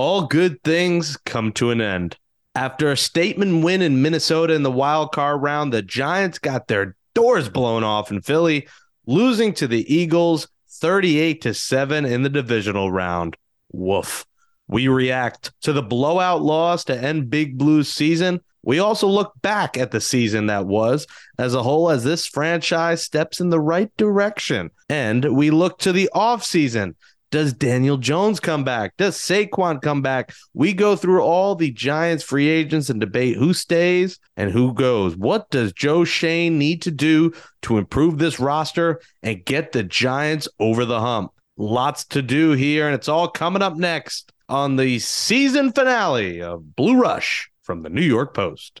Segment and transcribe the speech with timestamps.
[0.00, 2.16] all good things come to an end.
[2.54, 6.96] After a statement win in Minnesota in the wild card round, the Giants got their
[7.14, 8.66] doors blown off in Philly,
[9.06, 13.36] losing to the Eagles 38 to 7 in the divisional round.
[13.72, 14.24] Woof.
[14.66, 18.40] We react to the blowout loss to end Big Blue's season.
[18.62, 21.06] We also look back at the season that was
[21.38, 24.70] as a whole as this franchise steps in the right direction.
[24.88, 26.94] And we look to the offseason
[27.30, 28.96] does Daniel Jones come back?
[28.96, 30.32] Does Saquon come back?
[30.52, 35.16] We go through all the Giants free agents and debate who stays and who goes.
[35.16, 40.48] What does Joe Schoen need to do to improve this roster and get the Giants
[40.58, 41.32] over the hump?
[41.56, 46.74] Lots to do here, and it's all coming up next on the season finale of
[46.74, 48.80] Blue Rush from the New York Post.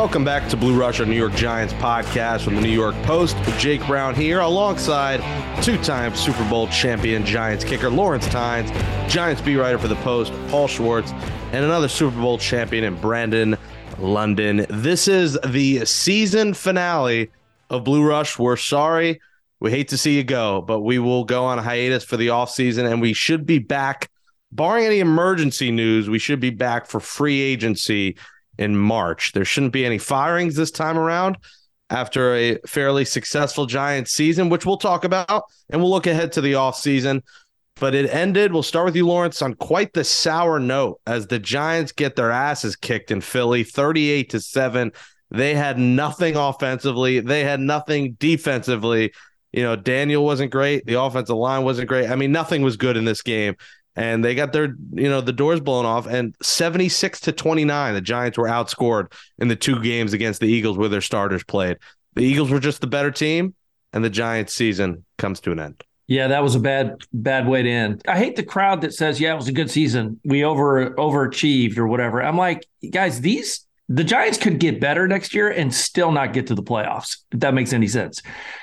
[0.00, 3.36] Welcome back to Blue Rush, our New York Giants podcast from the New York Post.
[3.58, 5.20] Jake Brown here, alongside
[5.62, 8.70] two-time Super Bowl champion Giants kicker Lawrence Tynes,
[9.12, 11.12] Giants beat writer for the Post Paul Schwartz,
[11.52, 13.58] and another Super Bowl champion in Brandon
[13.98, 14.64] London.
[14.70, 17.30] This is the season finale
[17.68, 18.38] of Blue Rush.
[18.38, 19.20] We're sorry.
[19.60, 22.28] We hate to see you go, but we will go on a hiatus for the
[22.28, 24.08] offseason, and we should be back,
[24.50, 28.16] barring any emergency news, we should be back for free agency
[28.60, 29.32] in March.
[29.32, 31.38] There shouldn't be any firings this time around
[31.88, 36.40] after a fairly successful Giants season, which we'll talk about, and we'll look ahead to
[36.40, 37.22] the offseason.
[37.76, 41.38] But it ended, we'll start with you, Lawrence, on quite the sour note as the
[41.38, 44.92] Giants get their asses kicked in Philly 38 to 7.
[45.30, 49.12] They had nothing offensively, they had nothing defensively.
[49.52, 50.86] You know, Daniel wasn't great.
[50.86, 52.08] The offensive line wasn't great.
[52.08, 53.56] I mean, nothing was good in this game
[54.00, 58.00] and they got their you know the doors blown off and 76 to 29 the
[58.00, 61.76] giants were outscored in the two games against the eagles where their starters played.
[62.14, 63.54] The eagles were just the better team
[63.92, 65.84] and the giants season comes to an end.
[66.06, 68.02] Yeah that was a bad bad way to end.
[68.08, 70.18] I hate the crowd that says yeah it was a good season.
[70.24, 72.22] We over overachieved or whatever.
[72.22, 76.46] I'm like guys these the Giants could get better next year and still not get
[76.46, 78.22] to the playoffs, if that makes any sense.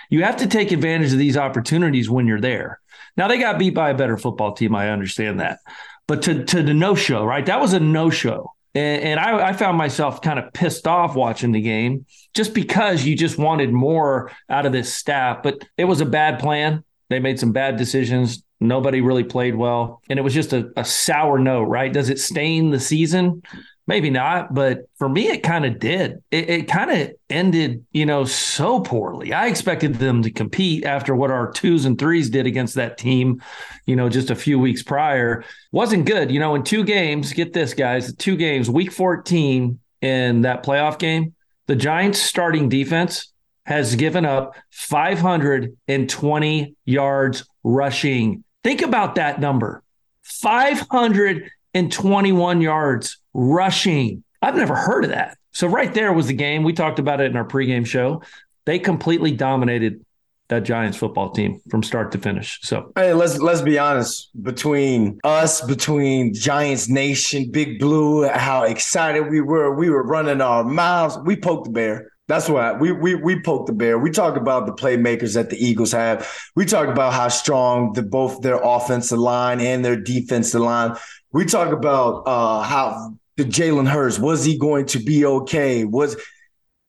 [0.10, 2.80] You have to take advantage of these opportunities when you're there.
[3.18, 4.76] Now they got beat by a better football team.
[4.76, 5.60] I understand that,
[6.08, 7.46] but to to the no show, right?
[7.46, 11.16] That was a no show, and, and I, I found myself kind of pissed off
[11.16, 15.42] watching the game just because you just wanted more out of this staff.
[15.44, 16.84] But it was a bad plan.
[17.10, 18.44] They made some bad decisions.
[18.60, 21.92] Nobody really played well, and it was just a, a sour note, right?
[21.92, 23.42] Does it stain the season?
[23.88, 26.22] Maybe not, but for me, it kind of did.
[26.30, 29.32] It, it kind of ended, you know, so poorly.
[29.32, 33.42] I expected them to compete after what our twos and threes did against that team,
[33.86, 35.46] you know, just a few weeks prior.
[35.72, 36.32] Wasn't good.
[36.32, 41.00] You know, in two games, get this, guys, two games, week 14 in that playoff
[41.00, 41.34] game,
[41.68, 43.32] the Giants starting defense
[43.66, 48.44] has given up 520 yards rushing.
[48.64, 49.82] Think about that number
[50.24, 54.24] 521 yards rushing.
[54.42, 55.38] I've never heard of that.
[55.52, 56.64] So right there was the game.
[56.64, 58.22] We talked about it in our pregame show.
[58.66, 60.04] They completely dominated
[60.50, 62.60] that Giants football team from start to finish.
[62.64, 64.30] So hey, let's let's be honest.
[64.42, 69.74] Between us, between Giants Nation, Big Blue, how excited we were.
[69.74, 71.18] We were running our mouths.
[71.26, 72.12] We poked the bear.
[72.28, 73.98] That's why we we we poked the bear.
[74.00, 76.30] We talk about the playmakers that the Eagles have.
[76.56, 80.96] We talk about how strong the both their offensive line and their defensive line.
[81.32, 85.86] We talk about uh, how the Jalen Hurts was he going to be okay?
[85.86, 86.18] Was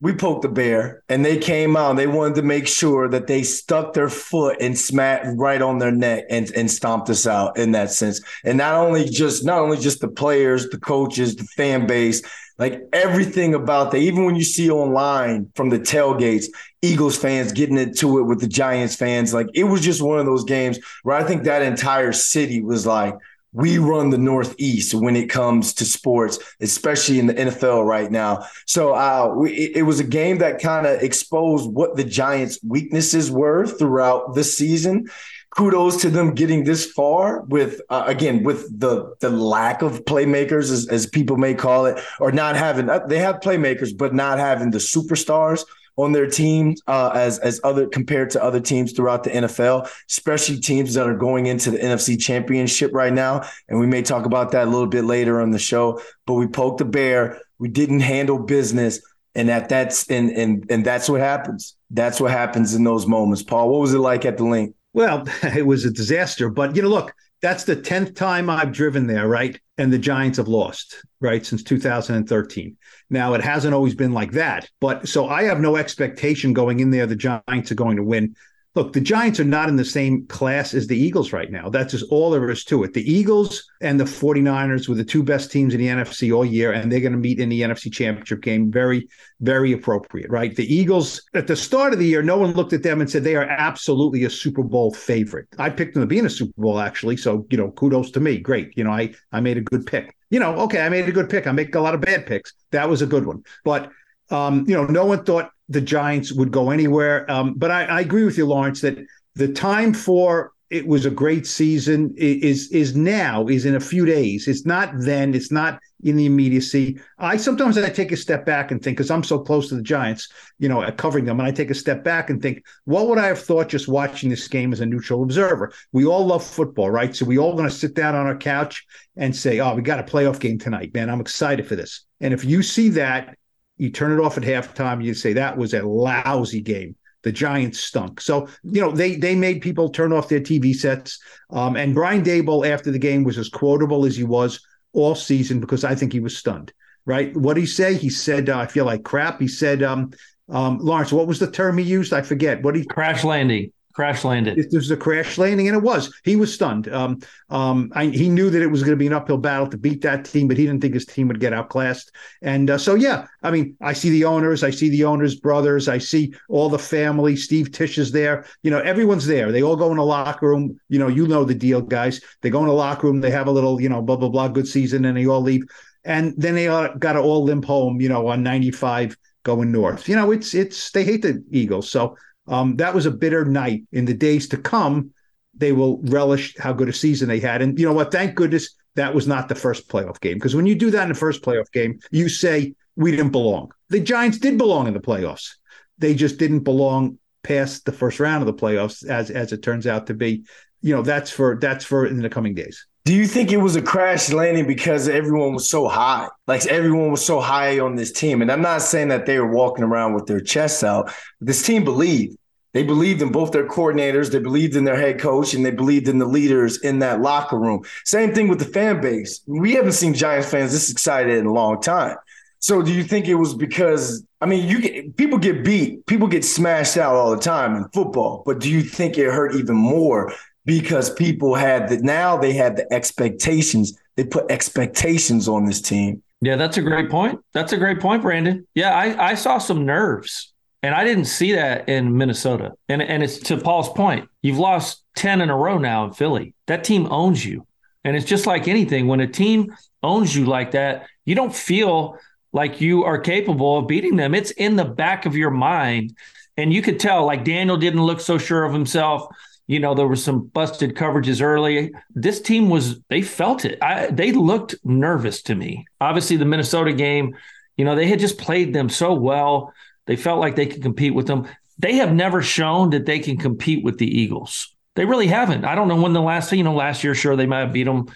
[0.00, 3.42] we poked the bear and they came out they wanted to make sure that they
[3.42, 7.72] stuck their foot and smacked right on their neck and, and stomped us out in
[7.72, 8.20] that sense.
[8.44, 12.22] And not only just not only just the players, the coaches, the fan base,
[12.58, 16.46] like everything about that, even when you see online from the tailgates,
[16.80, 20.26] Eagles fans getting into it with the Giants fans, like it was just one of
[20.26, 23.14] those games where I think that entire city was like,
[23.58, 28.44] we run the Northeast when it comes to sports, especially in the NFL right now.
[28.66, 33.32] So uh, we, it was a game that kind of exposed what the Giants' weaknesses
[33.32, 35.10] were throughout the season.
[35.50, 40.70] Kudos to them getting this far with uh, again with the the lack of playmakers,
[40.70, 44.38] as, as people may call it, or not having uh, they have playmakers, but not
[44.38, 45.64] having the superstars
[45.98, 50.58] on their team uh, as as other compared to other teams throughout the NFL, especially
[50.58, 53.42] teams that are going into the NFC Championship right now.
[53.68, 56.00] And we may talk about that a little bit later on the show.
[56.24, 57.40] But we poked the bear.
[57.58, 59.00] We didn't handle business,
[59.34, 61.76] and that that's and and and that's what happens.
[61.90, 63.42] That's what happens in those moments.
[63.42, 64.74] Paul, what was it like at the Linc?
[64.92, 66.48] Well, it was a disaster.
[66.48, 67.12] But you know, look,
[67.42, 69.60] that's the tenth time I've driven there, right?
[69.78, 72.76] And the Giants have lost, right, since 2013.
[73.10, 76.90] Now, it hasn't always been like that, but so I have no expectation going in
[76.90, 78.34] there the Giants are going to win.
[78.78, 81.68] Look, the Giants are not in the same class as the Eagles right now.
[81.68, 82.94] That's just all there is to it.
[82.94, 86.70] The Eagles and the 49ers were the two best teams in the NFC all year,
[86.70, 88.70] and they're going to meet in the NFC Championship game.
[88.70, 89.08] Very,
[89.40, 90.54] very appropriate, right?
[90.54, 93.24] The Eagles, at the start of the year, no one looked at them and said
[93.24, 95.48] they are absolutely a Super Bowl favorite.
[95.58, 97.16] I picked them to be in a Super Bowl, actually.
[97.16, 98.38] So, you know, kudos to me.
[98.38, 98.78] Great.
[98.78, 101.30] You know, I, I made a good pick you know, okay, I made a good
[101.30, 101.46] pick.
[101.46, 102.52] I make a lot of bad picks.
[102.70, 103.44] That was a good one.
[103.64, 103.90] But
[104.30, 107.30] um, you know, no one thought the Giants would go anywhere.
[107.30, 108.98] Um, but I, I, agree with you, Lawrence, that
[109.34, 114.04] the time for it was a great season is is now is in a few
[114.04, 114.48] days.
[114.48, 115.34] It's not then.
[115.34, 117.00] It's not in the immediacy.
[117.18, 119.82] I sometimes I take a step back and think because I'm so close to the
[119.82, 120.28] Giants,
[120.58, 123.26] you know, covering them, and I take a step back and think, what would I
[123.28, 125.72] have thought just watching this game as a neutral observer?
[125.92, 127.16] We all love football, right?
[127.16, 128.84] So we all going to sit down on our couch
[129.16, 131.08] and say, oh, we got a playoff game tonight, man.
[131.08, 132.04] I'm excited for this.
[132.20, 133.37] And if you see that,
[133.78, 135.02] you turn it off at halftime.
[135.02, 136.96] You say that was a lousy game.
[137.22, 138.20] The Giants stunk.
[138.20, 141.18] So you know they they made people turn off their TV sets.
[141.50, 144.60] Um, and Brian Daboll after the game was as quotable as he was
[144.92, 146.72] all season because I think he was stunned.
[147.06, 147.34] Right?
[147.36, 147.94] What did he say?
[147.94, 150.12] He said, uh, "I feel like crap." He said, um,
[150.48, 152.12] um, "Lawrence, what was the term he used?
[152.12, 152.62] I forget.
[152.62, 154.56] What he crash landing." Crash landed.
[154.56, 156.14] It was a crash landing, and it was.
[156.22, 156.86] He was stunned.
[156.86, 157.18] Um,
[157.50, 160.02] um, I, he knew that it was going to be an uphill battle to beat
[160.02, 162.12] that team, but he didn't think his team would get outclassed.
[162.40, 165.88] And uh, so, yeah, I mean, I see the owners, I see the owners' brothers,
[165.88, 167.34] I see all the family.
[167.34, 168.44] Steve Tisch is there.
[168.62, 169.50] You know, everyone's there.
[169.50, 170.78] They all go in the locker room.
[170.88, 172.20] You know, you know the deal, guys.
[172.42, 173.20] They go in the locker room.
[173.20, 175.62] They have a little, you know, blah blah blah, good season, and they all leave.
[176.04, 178.00] And then they got to all limp home.
[178.00, 180.08] You know, on ninety five going north.
[180.08, 182.16] You know, it's it's they hate the Eagles, so
[182.48, 183.84] um, that was a bitter night.
[183.92, 185.12] In the days to come,
[185.56, 187.62] they will relish how good a season they had.
[187.62, 188.12] And you know what?
[188.12, 190.34] Thank goodness that was not the first playoff game.
[190.34, 193.70] Because when you do that in the first playoff game, you say we didn't belong.
[193.90, 195.54] The Giants did belong in the playoffs.
[195.98, 199.86] They just didn't belong past the first round of the playoffs, as as it turns
[199.86, 200.44] out to be.
[200.80, 202.86] You know, that's for that's for in the coming days.
[203.04, 206.28] Do you think it was a crash landing because everyone was so high?
[206.46, 208.42] Like everyone was so high on this team.
[208.42, 211.10] And I'm not saying that they were walking around with their chests out.
[211.40, 212.36] This team believed.
[212.74, 216.08] They believed in both their coordinators, they believed in their head coach, and they believed
[216.08, 217.82] in the leaders in that locker room.
[218.04, 219.40] Same thing with the fan base.
[219.46, 222.16] We haven't seen Giants fans this excited in a long time.
[222.60, 226.26] So do you think it was because I mean you get people get beat, people
[226.26, 229.76] get smashed out all the time in football, but do you think it hurt even
[229.76, 230.32] more
[230.68, 233.98] because people had that now they had the expectations.
[234.16, 236.22] They put expectations on this team.
[236.42, 237.40] Yeah, that's a great point.
[237.54, 238.66] That's a great point, Brandon.
[238.74, 240.52] Yeah, I, I saw some nerves.
[240.82, 242.74] And I didn't see that in Minnesota.
[242.88, 244.28] And and it's to Paul's point.
[244.42, 246.54] You've lost 10 in a row now in Philly.
[246.66, 247.66] That team owns you.
[248.04, 249.08] And it's just like anything.
[249.08, 252.16] When a team owns you like that, you don't feel
[252.52, 254.34] like you are capable of beating them.
[254.34, 256.16] It's in the back of your mind.
[256.56, 259.26] And you could tell, like Daniel didn't look so sure of himself.
[259.66, 261.92] You know, there were some busted coverages early.
[262.14, 263.78] This team was, they felt it.
[263.82, 265.86] I, they looked nervous to me.
[266.00, 267.36] Obviously, the Minnesota game,
[267.76, 269.74] you know, they had just played them so well.
[270.08, 271.46] They felt like they could compete with them.
[271.78, 274.74] They have never shown that they can compete with the Eagles.
[274.96, 275.66] They really haven't.
[275.66, 277.84] I don't know when the last, you know, last year, sure, they might have beat
[277.84, 278.06] them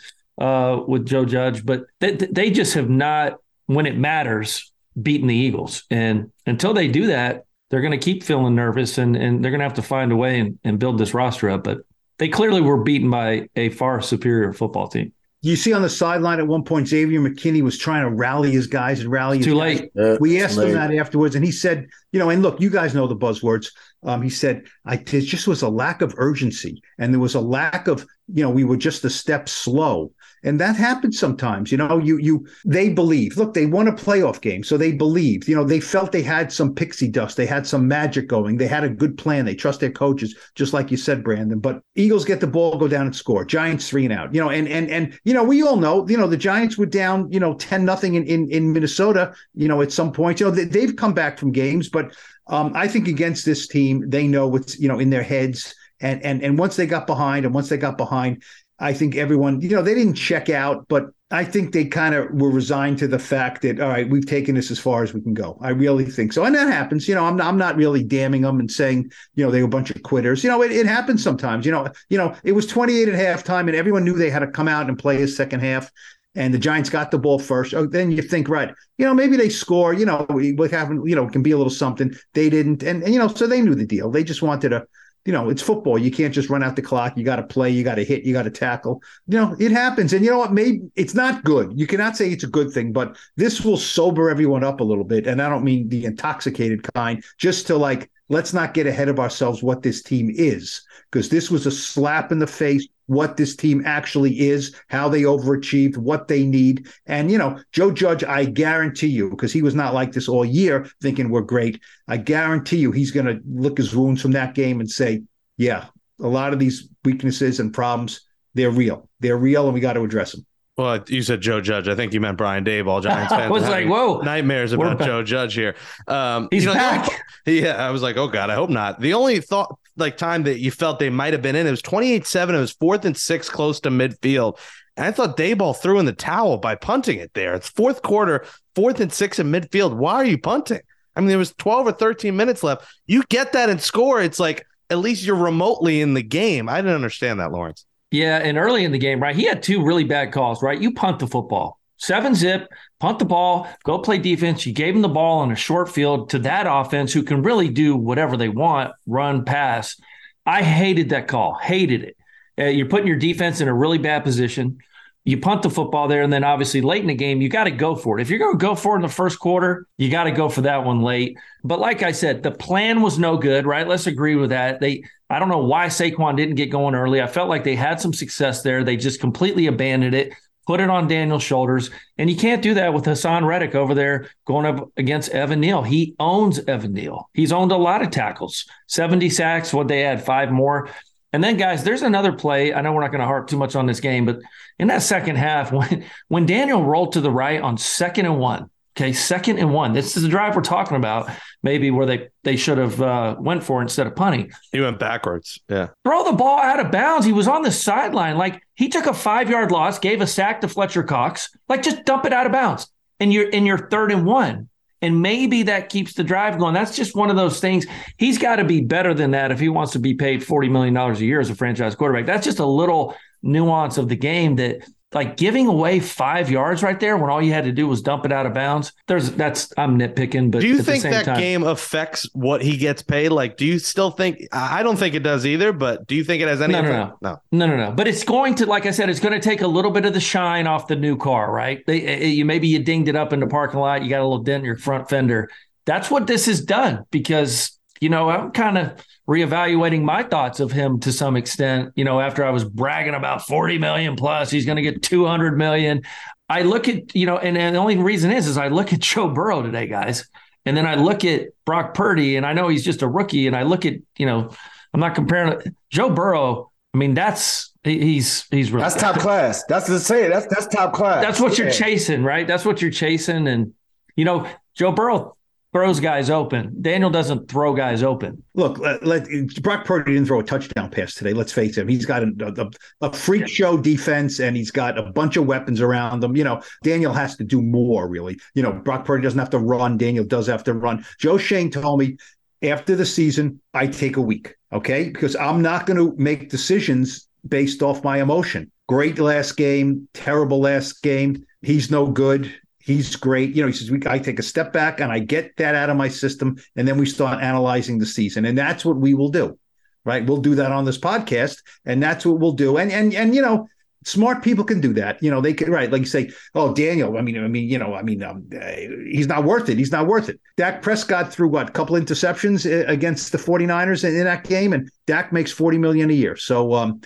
[0.41, 5.37] uh, with Joe Judge, but they, they just have not, when it matters, beaten the
[5.37, 5.85] Eagles.
[5.91, 9.61] And until they do that, they're going to keep feeling nervous and, and they're going
[9.61, 11.63] to have to find a way and, and build this roster up.
[11.63, 11.83] But
[12.17, 15.13] they clearly were beaten by a far superior football team.
[15.45, 18.69] You see on the sideline at one point, Xavier McKinney was trying to rally his
[18.69, 19.39] guys and rally.
[19.39, 19.81] His Too guys.
[19.81, 19.91] late.
[19.95, 20.69] Yeah, We asked late.
[20.69, 23.73] him that afterwards, and he said, you know, and look, you guys know the buzzwords.
[24.05, 27.41] Um, he said, I there just was a lack of urgency, and there was a
[27.41, 30.13] lack of, you know, we were just a step slow.
[30.45, 31.99] And that happens sometimes, you know.
[31.99, 33.37] You you they believe.
[33.37, 35.47] Look, they won a playoff game, so they believed.
[35.47, 38.67] You know, they felt they had some pixie dust, they had some magic going, they
[38.67, 39.45] had a good plan.
[39.45, 41.61] They trust their coaches, just like you said, Brandon.
[41.61, 43.45] But Eagles get the ball, go down and score.
[43.45, 44.35] Giants three and out.
[44.35, 46.87] You know, and and and you know, we all know, you know, the Giants were
[46.87, 49.35] down, you know, ten nothing in, in in Minnesota.
[49.55, 52.15] You know, at some point, you know, they, they've come back from games, but
[52.49, 56.23] um, I think against this team, they know what's you know in their heads, and
[56.25, 58.43] and and once they got behind, and once they got behind,
[58.83, 62.29] I think everyone, you know, they didn't check out, but I think they kind of
[62.33, 65.21] were resigned to the fact that all right, we've taken this as far as we
[65.21, 65.57] can go.
[65.63, 67.09] I really think so, and that happens.
[67.09, 69.71] You know, I'm I'm not really damning them and saying you know they were a
[69.71, 70.43] bunch of quitters.
[70.43, 71.65] You know, it, it happens sometimes.
[71.65, 74.49] You know, you know, it was 28 at halftime, and everyone knew they had to
[74.49, 75.91] come out and play a second half.
[76.35, 77.75] And the Giants got the ball first.
[77.75, 78.75] Oh, then you think, right?
[78.97, 79.95] You know, maybe they score.
[79.95, 81.09] You know, what happened?
[81.09, 82.15] You know, can be a little something.
[82.35, 84.11] They didn't, and, and you know, so they knew the deal.
[84.11, 84.87] They just wanted to
[85.25, 85.99] you know, it's football.
[85.99, 87.17] You can't just run out the clock.
[87.17, 87.71] You got to play.
[87.71, 88.25] You got to hit.
[88.25, 89.03] You got to tackle.
[89.29, 90.13] You know, it happens.
[90.13, 90.53] And you know what?
[90.53, 91.79] Maybe it's not good.
[91.79, 95.05] You cannot say it's a good thing, but this will sober everyone up a little
[95.05, 95.27] bit.
[95.27, 99.21] And I don't mean the intoxicated kind, just to like, let's not get ahead of
[99.21, 103.55] ourselves what this team is, because this was a slap in the face what this
[103.55, 106.89] team actually is, how they overachieved, what they need.
[107.07, 110.45] And, you know, Joe Judge, I guarantee you, because he was not like this all
[110.45, 114.55] year thinking we're great, I guarantee you he's going to look his wounds from that
[114.55, 115.23] game and say,
[115.57, 115.87] yeah,
[116.21, 118.23] a lot of these weaknesses and problems,
[118.55, 119.09] they're real.
[119.21, 120.47] They're real and we got to address them.
[120.77, 121.87] Well, you said Joe Judge.
[121.87, 122.89] I think you meant Brian Daboll.
[122.89, 124.21] All Giants fans I was like, whoa.
[124.21, 124.99] nightmares about.
[125.01, 125.75] Joe Judge here.
[126.09, 127.11] Um, He's you know, back.
[127.47, 129.01] Yeah, I was like, oh god, I hope not.
[129.01, 131.83] The only thought, like time that you felt they might have been in, it was
[131.83, 132.55] twenty eight seven.
[132.55, 134.59] It was fourth and six, close to midfield,
[134.97, 137.55] and I thought Daboll threw in the towel by punting it there.
[137.55, 138.45] It's fourth quarter,
[138.75, 139.97] fourth and six in midfield.
[139.97, 140.81] Why are you punting?
[141.15, 142.87] I mean, there was twelve or thirteen minutes left.
[143.07, 144.23] You get that and score.
[144.23, 146.69] It's like at least you're remotely in the game.
[146.69, 147.85] I didn't understand that, Lawrence.
[148.11, 149.35] Yeah, and early in the game, right?
[149.35, 150.81] He had two really bad calls, right?
[150.81, 151.79] You punt the football.
[152.03, 152.69] Seven zip,
[152.99, 154.67] punt the ball, go play defense.
[154.67, 157.69] You gave him the ball on a short field to that offense who can really
[157.69, 160.01] do whatever they want, run, pass.
[160.45, 161.55] I hated that call.
[161.55, 162.17] Hated it.
[162.59, 164.79] Uh, you're putting your defense in a really bad position.
[165.25, 167.71] You punt the football there, and then obviously late in the game, you got to
[167.71, 168.23] go for it.
[168.23, 170.49] If you're going to go for it in the first quarter, you got to go
[170.49, 171.39] for that one late.
[171.63, 173.87] But like I said, the plan was no good, right?
[173.87, 174.81] Let's agree with that.
[174.81, 177.23] They, I don't know why Saquon didn't get going early.
[177.23, 178.83] I felt like they had some success there.
[178.83, 180.33] They just completely abandoned it,
[180.67, 184.29] put it on Daniel's shoulders, and you can't do that with Haason Reddick over there
[184.45, 185.83] going up against Evan Neal.
[185.83, 187.29] He owns Evan Neal.
[187.35, 189.73] He's owned a lot of tackles, 70 sacks.
[189.73, 190.89] What they had, five more.
[191.33, 192.75] And then, guys, there's another play.
[192.75, 194.41] I know we're not going to harp too much on this game, but
[194.79, 198.71] in that second half, when when Daniel rolled to the right on second and one,
[198.97, 199.93] okay, second and one.
[199.93, 201.31] This is the drive we're talking about,
[201.63, 204.53] maybe where they they should have uh, went for instead of punting.
[204.73, 205.61] He went backwards.
[205.69, 205.89] Yeah.
[206.05, 207.27] Throw the ball out of bounds.
[207.27, 210.61] He was on the sideline, like he took a five yard loss, gave a sack
[210.61, 214.13] to Fletcher Cox, like just dump it out of bounds, and you're in your third
[214.13, 214.69] and one.
[215.01, 216.75] And maybe that keeps the drive going.
[216.75, 217.87] That's just one of those things.
[218.19, 220.97] He's got to be better than that if he wants to be paid $40 million
[220.97, 222.25] a year as a franchise quarterback.
[222.25, 226.99] That's just a little nuance of the game that like giving away five yards right
[226.99, 228.93] there when all you had to do was dump it out of bounds.
[229.09, 232.29] There's that's I'm nitpicking, but do you at think the same that time, game affects
[232.33, 233.31] what he gets paid?
[233.31, 234.47] Like, do you still think?
[234.53, 235.73] I don't think it does either.
[235.73, 236.73] But do you think it has any?
[236.73, 237.23] No, no, effect?
[237.23, 237.37] no.
[237.53, 237.93] No, no, no.
[237.93, 240.15] But it's going to, like I said, it's going to take a little bit of
[240.15, 241.85] the shine off the new car, right?
[241.87, 244.27] They, eh, you maybe you dinged it up in the parking lot, you got a
[244.27, 245.51] little dent in your front fender.
[245.85, 250.73] That's what this has done because you know I'm kind of reevaluating my thoughts of
[250.73, 251.93] him to some extent.
[251.95, 255.57] You know, after I was bragging about 40 million plus, he's going to get 200
[255.57, 256.03] million.
[256.49, 259.01] I look at you know, and, and the only reason is is I look at
[259.13, 260.29] Joe Burrow today, guys,
[260.67, 263.55] and then I look at Brock Purdy, and I know he's just a rookie, and
[263.55, 264.51] I look at you know,
[264.93, 266.73] I'm not comparing Joe Burrow.
[266.95, 269.65] I mean, that's he's he's really That's top class.
[269.69, 270.29] That's to say.
[270.29, 271.23] That's that's top class.
[271.23, 272.47] that's what you're chasing, right?
[272.47, 273.47] That's what you're chasing.
[273.47, 273.75] And,
[274.17, 275.37] you know, Joe Burrow
[275.73, 276.77] throws guys open.
[276.83, 278.43] Daniel doesn't throw guys open.
[278.55, 279.27] Look, let, let,
[279.63, 281.33] Brock Purdy didn't throw a touchdown pass today.
[281.33, 281.89] Let's face it.
[281.89, 285.81] He's got a, a, a freak show defense and he's got a bunch of weapons
[285.81, 286.37] around him.
[286.37, 288.39] You know, Daniel has to do more, really.
[288.55, 289.97] You know, Brock Purdy doesn't have to run.
[289.97, 291.05] Daniel does have to run.
[291.19, 292.17] Joe Schoen told me
[292.63, 295.09] after the season, I take a week, okay?
[295.09, 298.71] Because I'm not going to make decisions based off my emotion.
[298.89, 301.45] Great last game, terrible last game.
[301.63, 302.55] He's no good.
[302.85, 303.55] He's great.
[303.55, 305.91] You know, he says, we, I take a step back and I get that out
[305.91, 306.57] of my system.
[306.77, 308.45] And then we start analyzing the season.
[308.45, 309.59] And that's what we will do,
[310.05, 310.27] right?
[310.27, 311.63] We'll do that on this podcast.
[311.85, 312.79] And that's what we'll do.
[312.79, 313.69] And, and, and, you know,
[314.05, 315.23] Smart people can do that.
[315.23, 317.17] You know, they can right, like you say, oh Daniel.
[317.17, 318.67] I mean, I mean, you know, I mean, um, uh,
[319.09, 319.79] he's not worth it.
[319.79, 320.41] He's not worth it.
[320.57, 324.91] Dak Prescott threw what couple interceptions uh, against the 49ers in, in that game, and
[325.07, 326.37] Dak makes 40 million a year.
[326.37, 327.01] So um,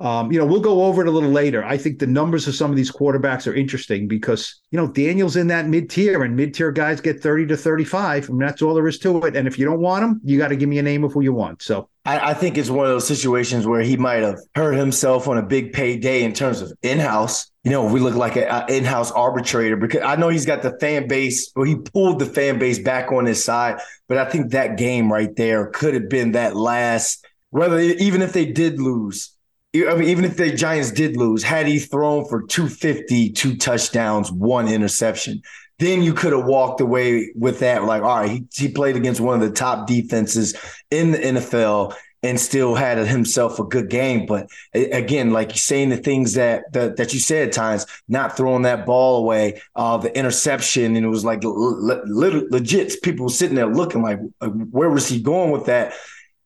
[0.00, 1.62] um, you know, we'll go over it a little later.
[1.62, 5.36] I think the numbers of some of these quarterbacks are interesting because, you know, Daniel's
[5.36, 8.24] in that mid tier and mid tier guys get 30 to 35.
[8.24, 9.36] I mean, that's all there is to it.
[9.36, 11.20] And if you don't want them, you got to give me a name of who
[11.20, 11.60] you want.
[11.60, 15.28] So I, I, think it's one of those situations where he might have hurt himself
[15.28, 17.50] on a big payday in terms of in house.
[17.62, 20.78] You know, we look like an in house arbitrator because I know he's got the
[20.78, 23.80] fan base, or he pulled the fan base back on his side.
[24.08, 28.32] But I think that game right there could have been that last, whether even if
[28.32, 29.36] they did lose
[29.72, 34.32] I mean, even if the Giants did lose, had he thrown for 250, two touchdowns,
[34.32, 35.42] one interception,
[35.78, 37.84] then you could have walked away with that.
[37.84, 40.56] Like, all right, he, he played against one of the top defenses
[40.90, 44.26] in the NFL and still had himself a good game.
[44.26, 48.62] But again, like saying the things that that, that you said at times, not throwing
[48.62, 53.00] that ball away, uh, the interception, and it was like le- le- legit.
[53.02, 55.94] People sitting there looking like, where was he going with that?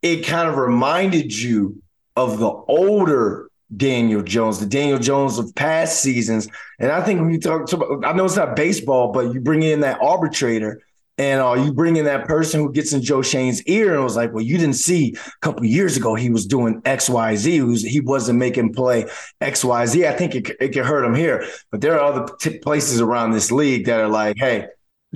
[0.03, 1.83] It kind of reminded you
[2.17, 6.49] of the older Daniel Jones, the Daniel Jones of past seasons.
[6.79, 9.63] And I think when you talk about, I know it's not baseball, but you bring
[9.63, 10.81] in that arbitrator
[11.17, 14.17] and uh, you bring in that person who gets in Joe Schoen's ear and was
[14.17, 17.51] like, well, you didn't see a couple years ago he was doing X, Y, Z.
[17.51, 19.07] He, was, he wasn't making play
[19.41, 20.07] X, Y, Z.
[20.07, 21.47] I think it, it could hurt him here.
[21.71, 24.67] But there are other t- places around this league that are like, hey,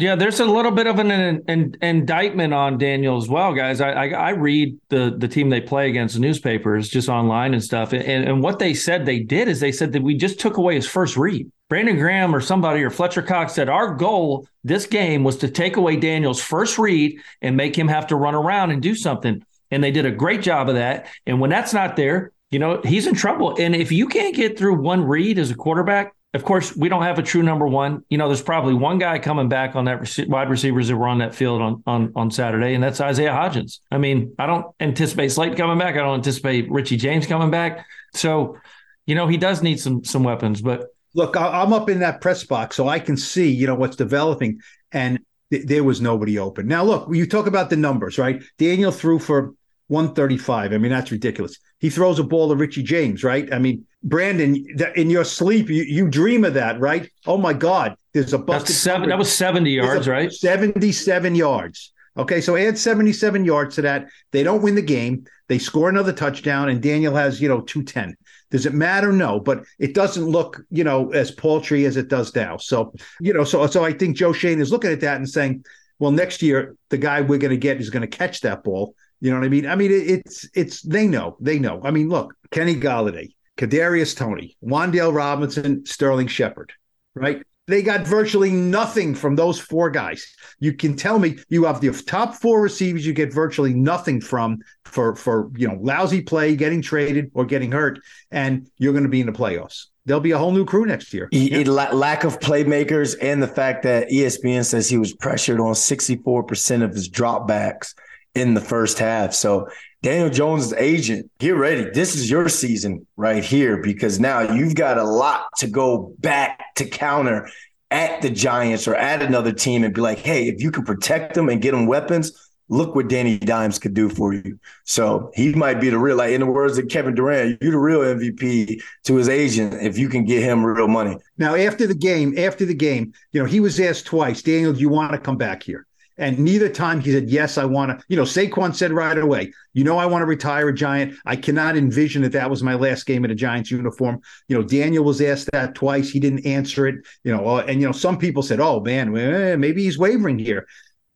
[0.00, 3.80] yeah, there's a little bit of an, an, an, indictment on Daniel as well, guys.
[3.80, 7.62] I, I, I read the the team they play against the newspapers just online and
[7.62, 10.56] stuff, and, and what they said they did is they said that we just took
[10.56, 11.50] away his first read.
[11.68, 15.76] Brandon Graham or somebody or Fletcher Cox said our goal this game was to take
[15.76, 19.82] away Daniel's first read and make him have to run around and do something, and
[19.82, 21.08] they did a great job of that.
[21.26, 23.56] And when that's not there, you know he's in trouble.
[23.58, 27.02] And if you can't get through one read as a quarterback, of course, we don't
[27.02, 28.04] have a true number one.
[28.10, 31.08] You know, there's probably one guy coming back on that rec- wide receivers that were
[31.08, 33.80] on that field on, on on Saturday, and that's Isaiah Hodgins.
[33.90, 35.94] I mean, I don't anticipate Slate coming back.
[35.94, 37.86] I don't anticipate Richie James coming back.
[38.14, 38.58] So,
[39.06, 40.60] you know, he does need some some weapons.
[40.60, 43.96] But look, I'm up in that press box, so I can see you know what's
[43.96, 44.60] developing,
[44.92, 45.20] and
[45.50, 46.66] th- there was nobody open.
[46.66, 48.42] Now, look, you talk about the numbers, right?
[48.58, 49.54] Daniel threw for
[49.86, 50.74] 135.
[50.74, 51.58] I mean, that's ridiculous.
[51.78, 53.50] He throws a ball to Richie James, right?
[53.50, 57.10] I mean, Brandon, in your sleep, you, you dream of that, right?
[57.26, 58.76] Oh my God, there's a busted.
[58.76, 60.32] Seven, that was 70 yards, right?
[60.32, 61.92] 77 yards.
[62.16, 64.08] Okay, so add 77 yards to that.
[64.32, 65.24] They don't win the game.
[65.48, 68.16] They score another touchdown, and Daniel has, you know, 210.
[68.50, 69.12] Does it matter?
[69.12, 72.56] No, but it doesn't look, you know, as paltry as it does now.
[72.56, 75.64] So, you know, so so I think Joe Schoen is looking at that and saying,
[75.98, 78.94] well, next year the guy we're going to get is going to catch that ball.
[79.20, 79.66] You know what I mean?
[79.66, 81.80] I mean, it, it's it's they know they know.
[81.84, 86.72] I mean, look, Kenny Golladay, Kadarius Toney, Wan'Dale Robinson, Sterling Shepard,
[87.14, 87.42] right?
[87.66, 90.34] They got virtually nothing from those four guys.
[90.58, 94.60] You can tell me you have the top four receivers you get virtually nothing from
[94.86, 99.10] for for you know lousy play, getting traded or getting hurt, and you're going to
[99.10, 99.86] be in the playoffs.
[100.06, 101.28] There'll be a whole new crew next year.
[101.30, 101.90] yeah.
[101.90, 106.94] lack of playmakers and the fact that ESPN says he was pressured on 64% of
[106.94, 107.94] his dropbacks
[108.34, 109.34] in the first half.
[109.34, 109.68] So
[110.00, 111.90] Daniel Jones' agent, get ready.
[111.90, 116.74] This is your season right here because now you've got a lot to go back
[116.76, 117.48] to counter
[117.90, 121.34] at the Giants or at another team and be like, hey, if you can protect
[121.34, 122.32] them and get them weapons,
[122.68, 124.60] look what Danny Dimes could do for you.
[124.84, 127.78] So he might be the real, like in the words of Kevin Durant, you're the
[127.78, 131.16] real MVP to his agent if you can get him real money.
[131.38, 134.80] Now, after the game, after the game, you know, he was asked twice, Daniel, do
[134.80, 135.87] you want to come back here?
[136.18, 138.04] And neither time he said, Yes, I want to.
[138.08, 141.14] You know, Saquon said right away, You know, I want to retire a Giant.
[141.24, 144.20] I cannot envision that that was my last game in a Giants uniform.
[144.48, 146.10] You know, Daniel was asked that twice.
[146.10, 146.96] He didn't answer it.
[147.24, 150.38] You know, uh, and, you know, some people said, Oh, man, eh, maybe he's wavering
[150.38, 150.66] here.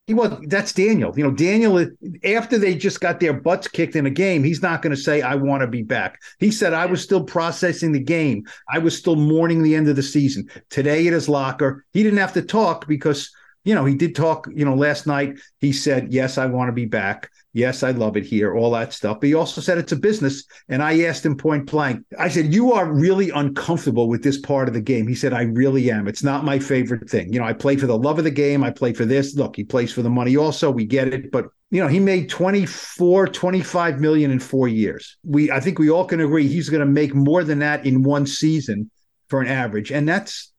[0.08, 1.16] He was that's Daniel.
[1.16, 1.86] You know, Daniel
[2.24, 5.22] after they just got their butts kicked in a game, he's not going to say
[5.22, 6.20] I want to be back.
[6.40, 8.44] He said I was still processing the game.
[8.68, 10.50] I was still mourning the end of the season.
[10.70, 13.30] Today at his locker, he didn't have to talk because
[13.64, 15.38] you know, he did talk, you know, last night.
[15.60, 17.30] He said, Yes, I want to be back.
[17.54, 19.20] Yes, I love it here, all that stuff.
[19.20, 20.44] But he also said it's a business.
[20.68, 24.68] And I asked him point blank, I said, You are really uncomfortable with this part
[24.68, 25.06] of the game.
[25.06, 26.08] He said, I really am.
[26.08, 27.32] It's not my favorite thing.
[27.32, 28.64] You know, I play for the love of the game.
[28.64, 29.36] I play for this.
[29.36, 30.70] Look, he plays for the money also.
[30.70, 31.30] We get it.
[31.30, 35.16] But you know, he made 24, 25 million in four years.
[35.24, 38.02] We I think we all can agree he's going to make more than that in
[38.02, 38.90] one season
[39.28, 39.90] for an average.
[39.92, 40.51] And that's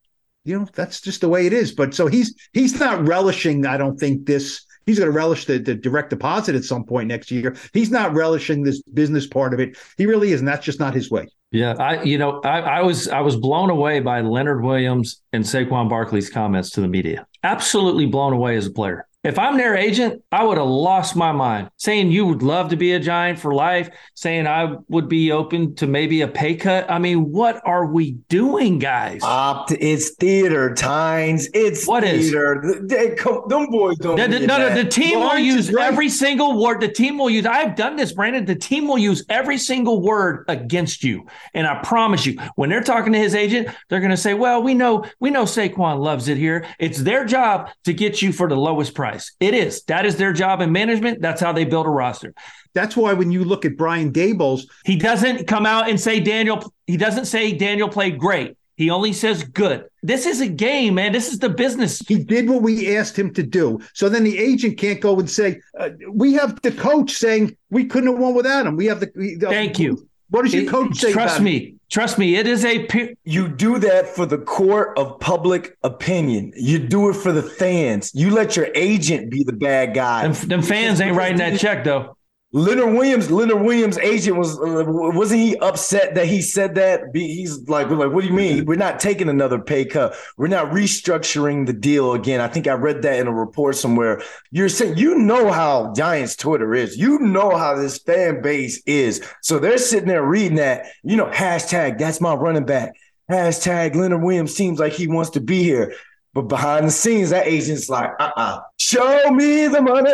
[0.44, 1.72] you know that's just the way it is.
[1.72, 5.58] But so he's he's not relishing i don't think this he's going to relish the,
[5.58, 7.56] the direct deposit at some point next year.
[7.74, 9.78] He's not relishing this business part of it.
[9.98, 10.46] He really isn't.
[10.46, 11.28] That's just not his way.
[11.52, 15.44] Yeah, I you know I, I was I was blown away by Leonard Williams and
[15.44, 17.28] Saquon Barkley's comments to the media.
[17.44, 19.08] Absolutely blown away as a player.
[19.24, 21.70] If I'm their agent, I would have lost my mind.
[21.78, 25.76] Saying you would love to be a giant for life, saying I would be open
[25.76, 26.92] to maybe a pay cut.
[26.92, 29.22] I mean, what are we doing, guys?
[29.24, 31.48] Opt, it's theater, Tynes.
[31.54, 32.32] It's What is?
[32.32, 32.82] theater.
[32.84, 34.18] They, come, them boys don't.
[34.18, 35.86] The, the- no, no, the team will Lawrence is use right.
[35.86, 36.82] every single word.
[36.82, 37.46] The team will use.
[37.46, 38.44] I've done this, Brandon.
[38.44, 42.84] The team will use every single word against you, and I promise you, when they're
[42.84, 46.28] talking to his agent, they're going to say, "Well, we know, we know Saquon loves
[46.28, 46.66] it here.
[46.78, 49.13] It's their job to get you for the lowest price.
[49.40, 49.84] It is.
[49.84, 51.22] That is their job in management.
[51.22, 52.34] That's how they build a roster.
[52.74, 56.74] That's why when you look at Brian Daboll's, He doesn't come out and say Daniel.
[56.88, 58.58] He doesn't say Daniel played great.
[58.76, 59.86] He only says good.
[60.02, 61.12] This is a game, man.
[61.12, 62.00] This is the business.
[62.00, 63.80] he did what we asked him to do.
[63.94, 67.86] So then the agent can't go and say, uh, "We have the coach saying we
[67.86, 69.38] couldn't have won without him." We have the.
[69.40, 70.08] Thank you.
[70.34, 71.12] What does your coach say?
[71.12, 71.44] trust about it?
[71.44, 71.76] me.
[71.92, 72.36] Trust me.
[72.38, 72.86] It is a.
[72.86, 76.52] pe- You do that for the court of public opinion.
[76.56, 78.10] You do it for the fans.
[78.16, 80.28] You let your agent be the bad guy.
[80.28, 82.18] Them, them fans ain't writing that check though.
[82.56, 87.02] Leonard Williams, Leonard Williams' agent was uh, wasn't he upset that he said that?
[87.12, 88.66] He's like, we're like, what do you mean?
[88.66, 90.16] We're not taking another pay cut.
[90.38, 92.42] We're not restructuring the deal again.
[92.42, 94.22] I think I read that in a report somewhere.
[94.52, 96.96] You're saying you know how Giants Twitter is.
[96.96, 99.28] You know how this fan base is.
[99.42, 100.86] So they're sitting there reading that.
[101.02, 102.94] You know, hashtag that's my running back.
[103.32, 105.96] Hashtag Leonard Williams seems like he wants to be here.
[106.34, 108.60] But behind the scenes, that agent's like, uh-uh.
[108.80, 110.12] Show me the money,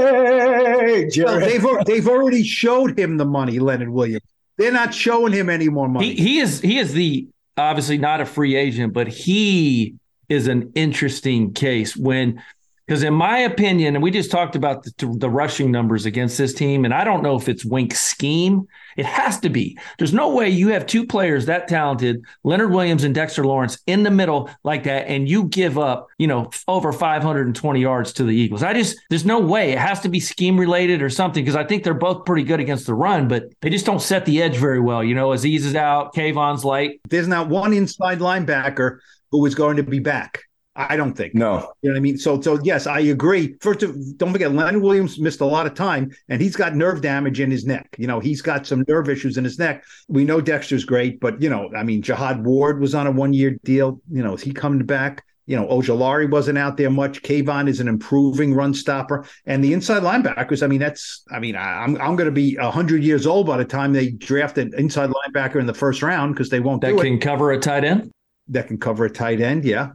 [1.24, 4.24] Well, they've they've already showed him the money, Leonard Williams.
[4.58, 6.14] They're not showing him any more money.
[6.14, 7.28] He he is he is the
[7.58, 9.96] obviously not a free agent, but he
[10.28, 12.42] is an interesting case when
[12.90, 16.56] because in my opinion, and we just talked about the, the rushing numbers against this
[16.56, 18.68] team, and I don't know if it's Wink's scheme.
[18.98, 19.78] It has to be.
[20.00, 24.02] There's no way you have two players that talented, Leonard Williams and Dexter Lawrence, in
[24.02, 28.36] the middle like that, and you give up, you know, over 520 yards to the
[28.36, 28.64] Eagles.
[28.64, 29.72] I just there's no way.
[29.72, 32.60] It has to be scheme related or something because I think they're both pretty good
[32.60, 35.04] against the run, but they just don't set the edge very well.
[35.04, 37.02] You know, Azeez is out, Kayvon's light.
[37.08, 38.98] There's not one inside linebacker
[39.30, 40.49] who is going to be back.
[40.76, 41.36] I don't think.
[41.36, 41.74] no.
[41.82, 42.18] You know what I mean?
[42.18, 43.56] So, so yes, I agree.
[43.60, 47.02] First, of, don't forget, Leonard Williams missed a lot of time, and he's got nerve
[47.02, 47.96] damage in his neck.
[47.98, 49.84] You know, he's got some nerve issues in his neck.
[50.08, 53.58] We know Dexter's great, but you know, I mean, Jihad Ward was on a one-year
[53.64, 54.02] deal.
[54.10, 55.26] You know, is he coming back?
[55.48, 57.24] You know, Ojulari wasn't out there much.
[57.24, 60.64] Kayvon is an improving run stopper, and the inside linebackers.
[60.64, 61.24] I mean, that's.
[61.32, 64.12] I mean, I, I'm I'm going to be hundred years old by the time they
[64.12, 67.22] draft an inside linebacker in the first round because they won't that can it.
[67.22, 68.12] cover a tight end.
[68.48, 69.66] That can cover a tight end.
[69.66, 69.90] Yeah.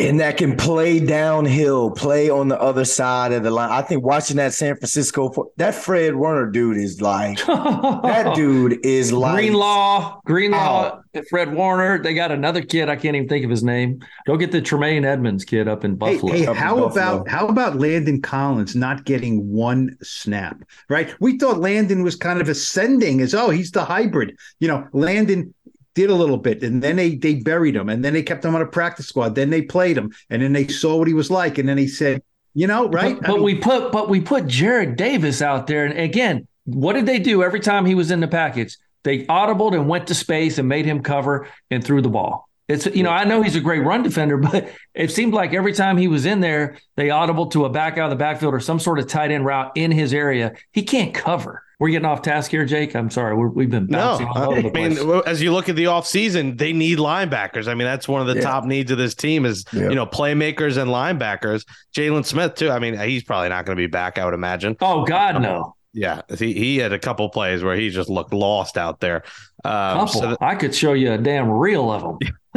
[0.00, 3.70] And that can play downhill, play on the other side of the line.
[3.70, 8.84] I think watching that San Francisco, for, that Fred Warner dude is like that dude
[8.84, 11.22] is like Greenlaw, Greenlaw, Ow.
[11.28, 12.00] Fred Warner.
[12.00, 12.88] They got another kid.
[12.88, 14.00] I can't even think of his name.
[14.24, 16.32] Go get the Tremaine Edmunds kid up in Buffalo.
[16.32, 16.90] hey, Up in how Buffalo.
[16.90, 20.62] about how about Landon Collins not getting one snap?
[20.88, 21.12] Right?
[21.20, 24.36] We thought Landon was kind of ascending as oh, he's the hybrid.
[24.60, 25.52] You know, Landon
[25.98, 28.54] did a little bit and then they they buried him and then they kept him
[28.54, 29.34] on a practice squad.
[29.34, 31.88] Then they played him and then they saw what he was like and then he
[31.88, 32.22] said,
[32.54, 33.16] you know, right?
[33.16, 36.92] But, but mean, we put but we put Jarrad Davis out there, and again, what
[36.92, 38.76] did they do every time he was in the package?
[39.02, 42.47] They audibled and went to space and made him cover and threw the ball.
[42.68, 45.72] It's you know I know he's a great run defender, but it seemed like every
[45.72, 48.60] time he was in there, they audible to a back out of the backfield or
[48.60, 50.52] some sort of tight end route in his area.
[50.72, 51.62] He can't cover.
[51.80, 52.96] We're getting off task here, Jake.
[52.96, 53.36] I'm sorry.
[53.36, 55.04] We're, we've been No, bouncing all over I the mean, place.
[55.04, 57.68] well, as you look at the offseason, they need linebackers.
[57.68, 58.40] I mean, that's one of the Yeah.
[58.40, 59.84] top needs of this team is, Yeah.
[59.88, 61.64] you know, playmakers and linebackers.
[61.96, 62.68] Jaylon Smith, too.
[62.70, 64.76] I mean, he's probably not going to be back, I would imagine.
[64.80, 65.76] oh God, no.
[65.94, 66.22] Yeah.
[66.36, 69.22] He, he had a couple plays where he just looked lost out there.
[69.64, 70.08] Um, Couple.
[70.08, 72.18] so I could show you a damn reel of them.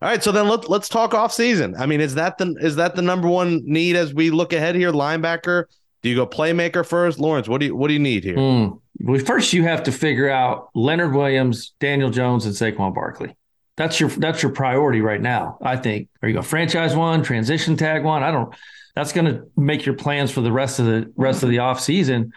[0.00, 0.22] all right.
[0.22, 1.78] So then let, let's talk offseason.
[1.78, 4.74] I mean, is that the is that the number one need as we look ahead
[4.74, 4.92] here?
[4.92, 5.64] Linebacker?
[6.02, 7.18] Do you go playmaker first?
[7.18, 8.36] Lawrence, what do you what do you need here?
[8.36, 8.76] Hmm.
[9.00, 13.34] Well, first you have to figure out Leonard Williams, Daniel Jones, and Saquon Barkley.
[13.76, 15.58] That's your that's your priority right now.
[15.62, 16.08] I think.
[16.22, 18.22] Are you go franchise one, transition tag one?
[18.22, 18.54] I don't.
[18.94, 21.80] That's going to make your plans for the rest of the rest of the off
[21.80, 22.32] season.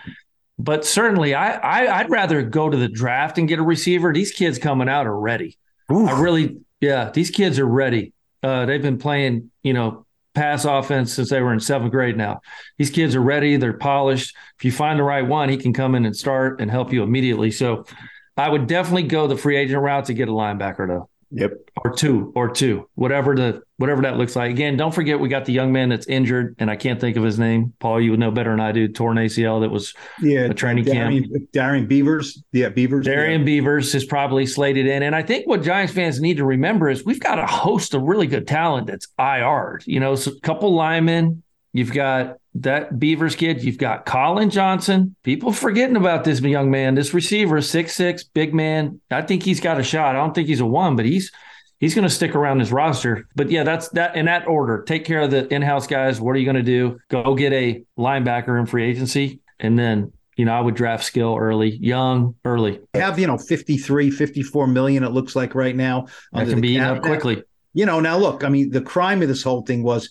[0.59, 4.13] But certainly, I, I I'd rather go to the draft and get a receiver.
[4.13, 5.57] These kids coming out are ready.
[5.91, 6.07] Oof.
[6.07, 8.13] I really, yeah, these kids are ready.
[8.43, 12.41] Uh, they've been playing, you know, pass offense since they were in seventh grade now.
[12.77, 13.57] These kids are ready.
[13.57, 14.35] They're polished.
[14.57, 17.03] If you find the right one, he can come in and start and help you
[17.03, 17.51] immediately.
[17.51, 17.85] So
[18.35, 21.09] I would definitely go the free agent route to get a linebacker, though.
[21.31, 21.53] Yep.
[21.83, 24.51] or two or two, whatever the whatever that looks like.
[24.51, 27.23] Again, don't forget we got the young man that's injured, and I can't think of
[27.23, 27.73] his name.
[27.79, 28.87] Paul, you would know better than I do.
[28.87, 30.95] Torn ACL that was Yeah, A training camp.
[30.95, 32.43] Darrian, Darrian Beavers.
[32.51, 33.05] Yeah, Beavers.
[33.05, 35.03] Darrian Beavers is probably slated in.
[35.03, 38.03] And I think what Giants fans need to remember is we've got a host of
[38.03, 39.83] really good talent that's IR'd.
[39.87, 41.43] You know, so a couple linemen.
[41.73, 43.63] You've got that Beavers kid.
[43.63, 45.15] You've got Collin Johnson.
[45.23, 48.99] People forgetting about this young man, this receiver, six six, big man.
[49.09, 50.15] I think he's got a shot.
[50.15, 51.31] I don't think he's a one, but he's
[51.79, 53.27] he's going to stick around his roster.
[53.35, 54.83] But yeah, that's that in that order.
[54.83, 56.19] Take care of the in-house guys.
[56.19, 56.99] What are you going to do?
[57.09, 61.37] Go get a linebacker in free agency, and then you know I would draft skill
[61.39, 62.79] early, young, early.
[62.93, 66.83] have you know 53 54 million it looks like right now That can be eaten
[66.83, 67.43] up quickly.
[67.73, 70.09] you know now look i mean the crime of this whole thing was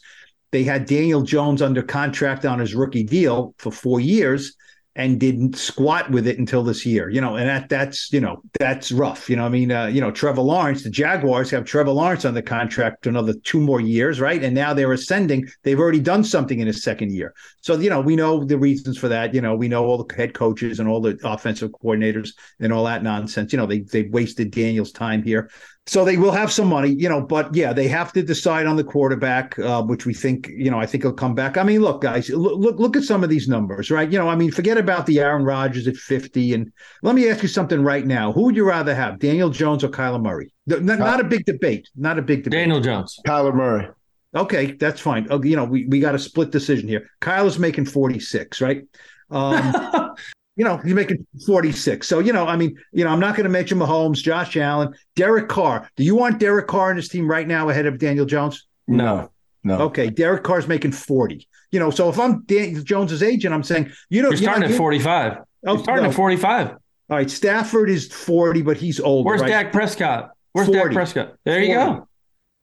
[0.52, 4.56] they had daniel jones under contract on his rookie deal for four years
[4.96, 7.08] and didn't squat with it until this year.
[7.08, 9.30] You know and that that's you know that's rough.
[9.30, 12.34] You know i mean uh, you know trevor lawrence the jaguars have trevor lawrence on
[12.34, 14.42] the contract another two more years right?
[14.42, 15.48] And now they're ascending.
[15.62, 17.34] They've already done something in his second year.
[17.60, 19.32] So you know we know the reasons for that.
[19.32, 22.84] You know we know all the head coaches and all the offensive coordinators and all
[22.84, 23.52] that nonsense.
[23.52, 25.50] You know they they wasted daniel's time here
[25.90, 28.76] so they will have some money, you know, but yeah, they have to decide on
[28.76, 31.56] the quarterback, uh, which we think, you know, I think he'll come back.
[31.56, 34.08] I mean, look, guys, look, look, look at some of these numbers, right?
[34.08, 36.54] You know, I mean, forget about the Aaron Rodgers at 50.
[36.54, 36.72] And
[37.02, 38.30] let me ask you something right now.
[38.30, 40.52] Who would you rather have, Daniel Jones or Kyler Murray?
[40.68, 41.90] Not, not a big debate.
[41.96, 42.60] Not a big debate.
[42.60, 43.18] Daniel Jones.
[43.26, 43.88] Kyler Murray.
[44.32, 45.26] Okay, that's fine.
[45.28, 47.10] Oh, you know, we, we got a split decision here.
[47.20, 48.86] Kyler's making 46, right?
[49.28, 50.14] Um,
[50.60, 52.06] you know, he's making 46.
[52.06, 54.92] So, you know, I mean, you know, I'm not going to mention Mahomes, Josh Allen,
[55.16, 55.88] Derek Carr.
[55.96, 58.66] Do you want Derek Carr in his team right now ahead of Daniel Jones?
[58.86, 59.30] No.
[59.64, 59.78] No.
[59.78, 61.48] Okay, Derek Carr's making 40.
[61.72, 64.74] You know, so if I'm Daniel Jones's agent, I'm saying, you know, You're starting know,
[64.74, 65.38] at 45.
[65.66, 66.10] Oh, You're starting no.
[66.10, 66.68] at 45.
[66.68, 69.26] All right, Stafford is 40, but he's older.
[69.26, 69.48] Where's right?
[69.48, 70.32] Dak Prescott?
[70.52, 71.36] Where's Dak Prescott?
[71.46, 72.06] There you go.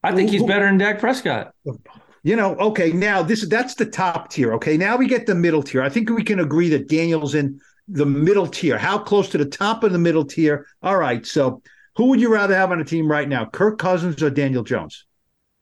[0.04, 1.52] I think he's better than Dak Prescott.
[2.22, 4.52] You know, okay, now this that's the top tier.
[4.54, 5.82] Okay, now we get the middle tier.
[5.82, 8.78] I think we can agree that Daniel's in the middle tier.
[8.78, 10.66] How close to the top of the middle tier?
[10.82, 11.62] All right, so
[11.96, 15.06] who would you rather have on a team right now, Kirk Cousins or Daniel Jones?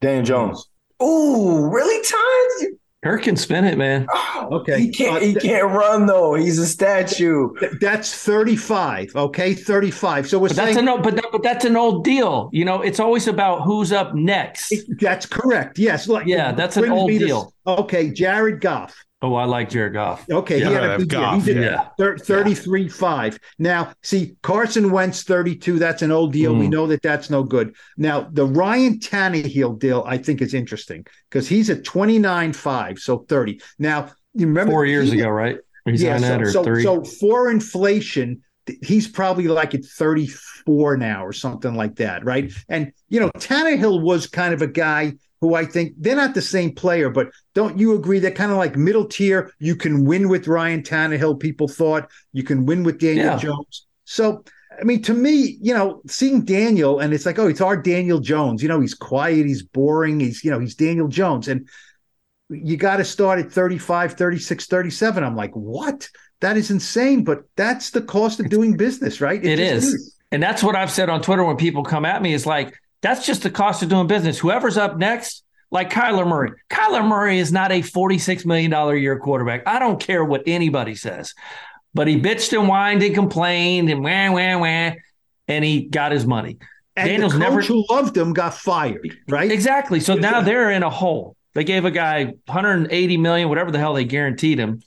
[0.00, 0.68] Daniel Jones.
[1.02, 2.76] Ooh, really, Tynes?
[3.04, 4.06] Kirk can spin it, man.
[4.50, 4.80] Okay.
[4.80, 5.16] He can't.
[5.16, 6.34] Uh, he th- can't run though.
[6.34, 7.54] He's a statue.
[7.60, 9.14] Th- That's 35.
[9.14, 10.28] Okay, 35.
[10.28, 12.50] So we're But that's saying an old, but, that- but that's an old deal.
[12.52, 14.74] You know, it's always about who's up next.
[15.00, 15.78] that's correct.
[15.78, 16.08] Yes.
[16.08, 17.54] Like, Yeah, that's an brings old me to- deal.
[17.66, 18.96] okay, Jared Goff.
[19.22, 20.26] Oh, I like Jared Goff.
[20.30, 21.20] Okay, Yeah, he had I a have good year.
[21.22, 21.88] Goff, He did yeah.
[21.98, 23.38] thir- 33 5.
[23.58, 26.54] Now, see, Carson Wentz 32, that's an old deal.
[26.54, 26.70] We Mm.
[26.70, 27.74] know that that's no good.
[27.96, 33.24] Now, the Ryan Tannehill deal, I think, is interesting because he's at 29 5, so
[33.28, 33.58] 30.
[33.78, 35.56] Now, you remember Four years he- ago, right?
[35.86, 36.82] He's yeah, on that or so, so, three.
[36.82, 38.42] so for inflation,
[38.82, 42.52] he's probably like at 34 now or something like that, right?
[42.68, 46.42] And, you know, Tannehill was kind of a guy who I think they're not the
[46.42, 48.18] same player, but don't you agree?
[48.18, 49.52] They're kind of like middle tier.
[49.58, 52.10] You can win with Ryan Tannehill, people thought.
[52.32, 53.36] You can win with Daniel Yeah.
[53.38, 53.86] Jones.
[54.04, 54.44] So,
[54.80, 58.20] I mean, to me, you know, seeing Daniel and it's like, oh, it's our Daniel
[58.20, 58.62] Jones.
[58.62, 61.48] You know, he's quiet, he's boring, he's, you know, he's Daniel Jones.
[61.48, 61.68] And
[62.48, 65.24] you got to start at 35, 36, 37.
[65.24, 66.08] I'm like, what?
[66.40, 67.24] That is insane.
[67.24, 69.42] But that's the cost of doing business, right?
[69.44, 70.16] It just is.
[70.32, 73.26] And that's what I've said on Twitter when people come at me is like, that's
[73.26, 74.38] just the cost of doing business.
[74.38, 76.52] Whoever's up next, like Kyler Murray.
[76.70, 79.62] Kyler Murray is not a $46 million a year quarterback.
[79.66, 81.34] I don't care what anybody says.
[81.94, 84.92] But he bitched and whined and complained and wah, wah, wah,
[85.48, 86.58] and he got his money.
[86.94, 89.50] And Daniel's the coach never- who loved him got fired, right?
[89.50, 90.00] Exactly.
[90.00, 91.36] So now they're in a hole.
[91.54, 94.80] They gave a guy 180 million, whatever the hell they guaranteed him.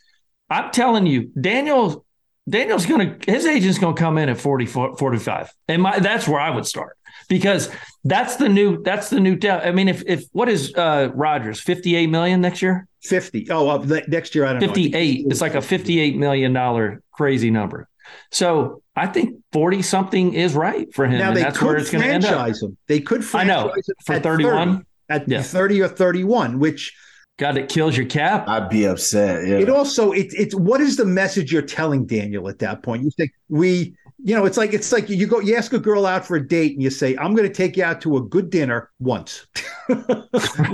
[0.51, 2.05] I'm telling you, Daniel,
[2.49, 5.53] Daniel's gonna his agent's gonna come in at 40, 45.
[5.67, 6.97] And my that's where I would start.
[7.27, 7.69] Because
[8.03, 9.59] that's the new that's the new deal.
[9.63, 12.87] I mean, if if what is uh Rodgers, 58 million next year?
[13.03, 13.49] 50.
[13.49, 14.67] Oh, uh, next year, I don't know.
[14.67, 15.27] 58.
[15.29, 17.87] It's like a 58 million dollar crazy number.
[18.31, 21.19] So I think 40 something is right for him.
[21.19, 22.31] Now and they that's where it's gonna end up.
[22.31, 22.77] franchise him.
[22.87, 24.73] They could franchise I know, him for at 31.
[24.73, 25.41] 30, at Yeah.
[25.41, 26.95] 30 or 31, which
[27.39, 28.49] God, it kills your cap.
[28.49, 29.47] I'd be upset.
[29.47, 29.59] Yeah.
[29.59, 33.01] it also it, it's what is the message you're telling Daniel at that point?
[33.01, 36.05] You think we, you know, it's like it's like you go you ask a girl
[36.05, 38.49] out for a date and you say, I'm gonna take you out to a good
[38.49, 39.47] dinner once.
[39.89, 39.95] you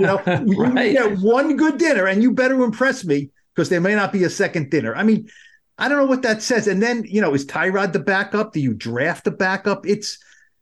[0.00, 4.12] know, you get one good dinner and you better impress me because there may not
[4.12, 4.96] be a second dinner.
[4.96, 5.30] I mean,
[5.78, 6.66] I don't know what that says.
[6.66, 8.52] And then, you know, is Tyrod the backup?
[8.52, 9.86] Do you draft the backup?
[9.86, 10.18] It's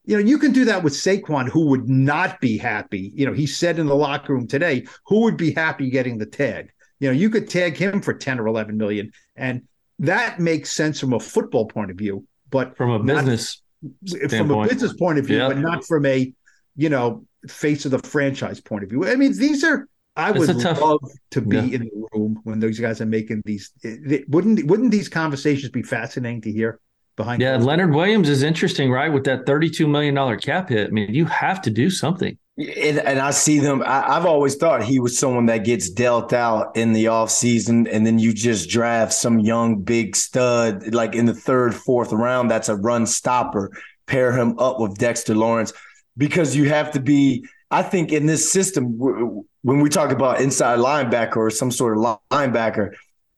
[0.06, 3.12] you know, you can do that with Saquon, who would not be happy.
[3.14, 6.26] You know, he said in the locker room today, who would be happy getting the
[6.26, 6.70] tag?
[7.00, 9.10] You know, you could tag him for 10 or 11 million.
[9.36, 9.62] And
[9.98, 13.62] that makes sense from a football point of view, but from a not- business
[14.30, 15.48] from a business point of view, Yeah.
[15.48, 16.32] but not from a
[16.76, 19.06] you know, face of the franchise point of view.
[19.06, 19.86] I mean, these are
[20.16, 21.00] I It's would tough- love
[21.32, 21.62] to be Yeah.
[21.62, 23.70] in the room when those guys are making these.
[23.84, 26.80] Eh, it- wouldn't wouldn't these conversations be fascinating to hear
[27.16, 27.40] behind?
[27.40, 29.12] Yeah, closed Leonard Williams is interesting, right?
[29.12, 30.88] With that $32 million cap hit.
[30.88, 32.38] I mean, you have to do something.
[32.57, 33.83] And, and I see them.
[33.83, 38.07] I, I've always thought he was someone that gets dealt out in the offseason, and
[38.07, 42.50] then you just draft some young big stud like in the third, fourth round.
[42.50, 43.70] That's a run stopper.
[44.07, 45.72] Pair him up with Dexter Lawrence
[46.16, 47.46] because you have to be.
[47.70, 48.98] I think in this system,
[49.62, 52.94] when we talk about inside linebacker or some sort of linebacker,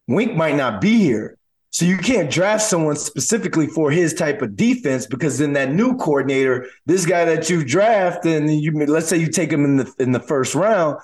[0.09, 1.36] Wink might not be here.
[1.77, 5.95] So you can't draft someone specifically for his type of defense because then that new
[5.99, 9.95] coordinator, this guy that you draft, and you let's say you take him in the
[9.99, 10.99] in the first round,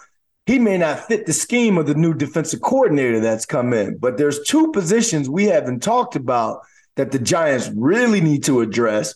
[0.46, 3.98] he may not fit the scheme of the new defensive coordinator that's come in.
[3.98, 6.62] But there's two positions we haven't talked about
[6.96, 9.14] that the Giants really need to address: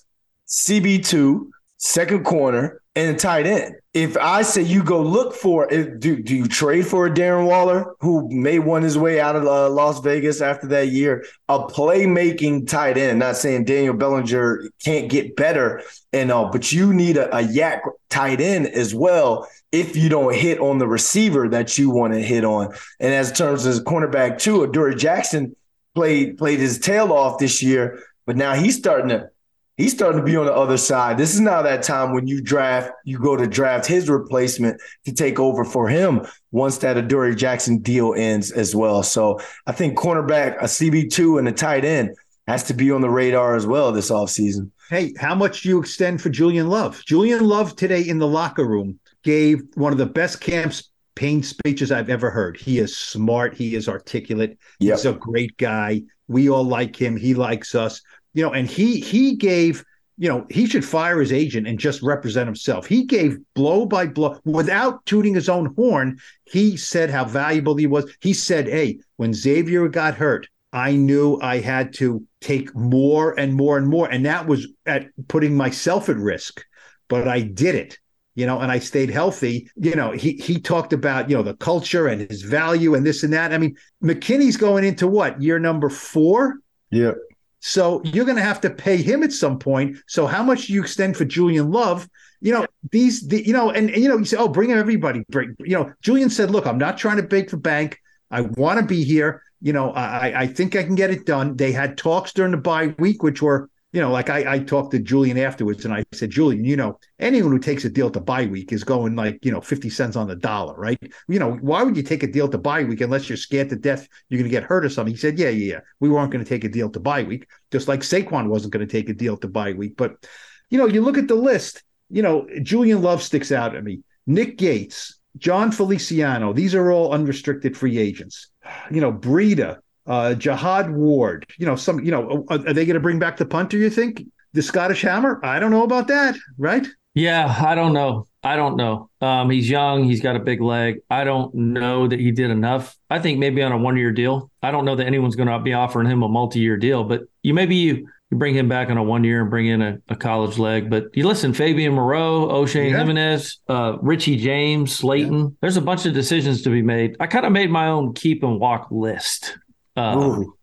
[0.48, 3.76] CB2, second corner, and a tight end.
[3.92, 7.46] If I say you go look for it, do, do you trade for a Darren
[7.46, 11.24] Waller who may won his way out of uh, Las Vegas after that year?
[11.48, 13.18] A playmaking tight end.
[13.18, 15.82] Not saying Daniel Bellinger can't get better
[16.12, 20.34] and all, but you need a, a YAC tight end as well if you don't
[20.34, 22.74] hit on the receiver that you want to hit on.
[22.98, 25.54] And as terms as cornerback too, Adoree Jackson
[25.94, 29.30] played played his tail off this year, but now he's starting to
[29.76, 31.18] he's starting to be on the other side.
[31.18, 35.12] This is now that time when you draft, you go to draft his replacement to
[35.12, 39.02] take over for him once that Adoree Jackson deal ends as well.
[39.02, 43.10] So I think cornerback, a CB2 and a tight end has to be on the
[43.10, 44.70] radar as well this offseason.
[44.88, 47.04] Hey, how much do you extend for Julian Love?
[47.04, 52.08] Julian Love today in the locker room gave one of the best campaign speeches I've
[52.08, 52.56] ever heard.
[52.56, 53.56] He is smart.
[53.56, 54.56] He is articulate.
[54.78, 54.96] Yep.
[54.96, 56.02] He's a great guy.
[56.28, 57.16] We all like him.
[57.16, 58.00] He likes us.
[58.36, 59.82] You know, and he he gave,
[60.18, 62.84] you know, he should fire his agent and just represent himself.
[62.86, 66.18] He gave blow by blow without tooting his own horn.
[66.44, 68.14] He said how valuable he was.
[68.20, 73.54] He said, "Hey, when Xavier got hurt, I knew I had to take more and
[73.54, 74.06] more and more.
[74.10, 76.62] And that was at putting myself at risk.
[77.08, 77.98] But I did it,
[78.34, 79.70] you know, and I stayed healthy.
[79.76, 83.22] You know, he he talked about, you know, the culture and his value and this
[83.22, 83.54] and that.
[83.54, 86.56] I mean, McKinney's going into what, year number four?
[86.90, 87.12] Yeah.
[87.60, 89.96] So you're going to have to pay him at some point.
[90.06, 92.08] So how much do you extend for Julian Love?
[92.40, 95.24] You know these, the, you know, and, and you know you say, oh, bring everybody.
[95.30, 97.98] Bring, you know, Julian said, look, I'm not trying to beg the bank.
[98.30, 99.42] I want to be here.
[99.62, 101.56] You know, I I think I can get it done.
[101.56, 104.90] They had talks during the bye week, which were, you know, like I I talked
[104.90, 108.20] to Julian afterwards, and I said, Julian, you know, anyone who takes a deal to
[108.20, 110.98] bye week is going like you know fifty cents on the dollar, right?
[111.28, 113.76] You know, why would you take a deal to bye week unless you're scared to
[113.76, 115.14] death you're going to get hurt or something?
[115.14, 115.80] He said, yeah, yeah, yeah.
[115.98, 118.86] We weren't going to take a deal to bye week, just like Saquon wasn't going
[118.86, 119.96] to take a deal to bye week.
[119.96, 120.28] But
[120.68, 121.82] you know, you look at the list.
[122.10, 124.02] You know, Julian Love sticks out at me.
[124.26, 126.52] Nick Gates, Jon Feliciano.
[126.52, 128.50] These are all unrestricted free agents.
[128.90, 131.46] You know, Breida, uh, Jihad Ward.
[131.58, 132.04] You know, some.
[132.04, 133.76] You know, are, are they going to bring back the punter?
[133.76, 135.40] You think the Scottish Hammer?
[135.44, 136.36] I don't know about that.
[136.58, 136.86] Right?
[137.14, 138.26] Yeah, I don't know.
[138.42, 139.08] I don't know.
[139.22, 140.04] Um, he's young.
[140.04, 140.98] He's got a big leg.
[141.10, 142.94] I don't know that he did enough.
[143.08, 144.50] I think maybe on a one-year deal.
[144.62, 147.54] I don't know that anyone's going to be offering him a multi-year deal, but you
[147.54, 150.14] maybe you, you bring him back on a one year and bring in a, a
[150.14, 150.90] college leg.
[150.90, 153.02] But you listen, Fabian Moreau, Oshane Yeah.
[153.02, 155.56] Ximines, uh, Richie James, Slayton.
[155.62, 157.16] There's a bunch of decisions to be made.
[157.18, 159.56] I kind of made my own keep and walk list.
[159.96, 160.54] Uh, Ooh,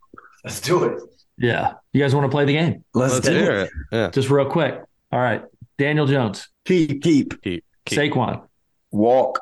[0.44, 1.02] let's do it.
[1.38, 1.74] yeah.
[1.92, 2.84] You guys want to play the game?
[2.94, 3.50] Let's, Let's do it.
[3.50, 3.70] it.
[3.92, 4.10] Yeah.
[4.12, 4.82] Just real quick.
[5.12, 5.44] All right.
[5.78, 7.02] Daniel Jones, Keep.
[7.02, 8.00] Keep, Keep, keep.
[8.14, 8.46] Saquon.
[8.92, 9.40] walk.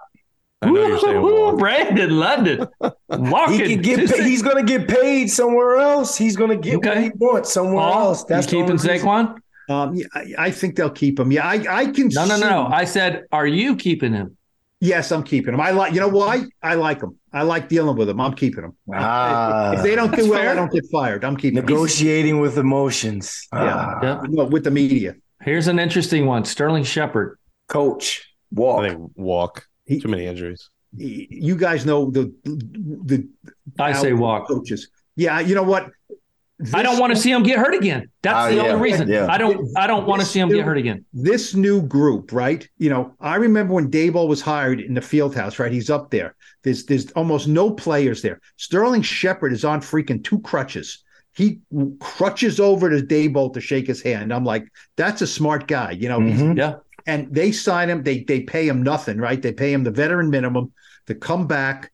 [0.64, 1.58] I know you're saying walk.
[1.60, 2.68] Brandon London.
[3.10, 3.60] Walking.
[3.60, 4.08] He can get.
[4.08, 6.16] to Paid, he's gonna get paid somewhere else.
[6.18, 7.04] He's gonna get what Okay.
[7.06, 8.24] he wants somewhere Paul, else.
[8.26, 9.08] That's keeping the only reason.
[9.08, 9.36] Saquon?
[9.70, 11.32] Um, yeah, I, I think they'll keep him.
[11.32, 12.10] Yeah, I, I can.
[12.10, 12.68] No, no, see- no, no.
[12.68, 14.38] I said, are you keeping him?
[14.84, 15.62] Yes, I'm keeping them.
[15.62, 15.94] I like.
[15.94, 16.44] You know why?
[16.64, 17.16] I like them.
[17.32, 18.20] I like dealing with them.
[18.20, 18.76] I'm keeping them.
[18.94, 19.74] Ah.
[19.74, 20.50] if they don't do well, fair.
[20.50, 21.24] I don't get fired.
[21.24, 21.66] I'm keeping him.
[21.66, 23.48] Negotiating with emotions.
[23.54, 23.60] Yeah.
[23.76, 24.00] Ah.
[24.04, 24.22] Yeah.
[24.28, 25.16] No, with the media.
[25.42, 26.46] Here's an interesting one.
[26.46, 27.38] Sterling Shepard.
[27.68, 28.84] Coach, walk.
[28.84, 29.68] I think walk.
[29.86, 30.70] He- Too many injuries.
[30.98, 33.28] You guys know the the.
[33.80, 34.48] I say walk.
[34.48, 34.90] Coaches.
[35.16, 35.90] Yeah, you know what?
[36.74, 38.10] I don't want to see him get hurt again.
[38.22, 39.08] That's Ah, the yeah, only reason.
[39.10, 39.28] yeah.
[39.30, 39.68] I don't.
[39.78, 41.06] I don't want to see him get hurt again.
[41.14, 42.68] this new group, right?
[42.78, 45.72] You know, I remember when Daboll was hired in the field house, right?
[45.72, 46.36] He's up there.
[46.64, 48.40] There's there's almost no players there.
[48.58, 51.04] Sterling Shepard is on freaking two crutches.
[51.34, 51.60] He
[52.00, 54.34] crutches over to Daboll to shake his hand.
[54.34, 54.66] I'm like,
[54.98, 55.92] that's a smart guy.
[55.92, 56.58] You know, he's Mhm.
[56.58, 56.76] Yeah.
[57.08, 58.04] and they sign him.
[58.04, 59.42] They they pay him nothing, right?
[59.42, 60.72] They pay him the veteran minimum
[61.08, 61.92] to come back.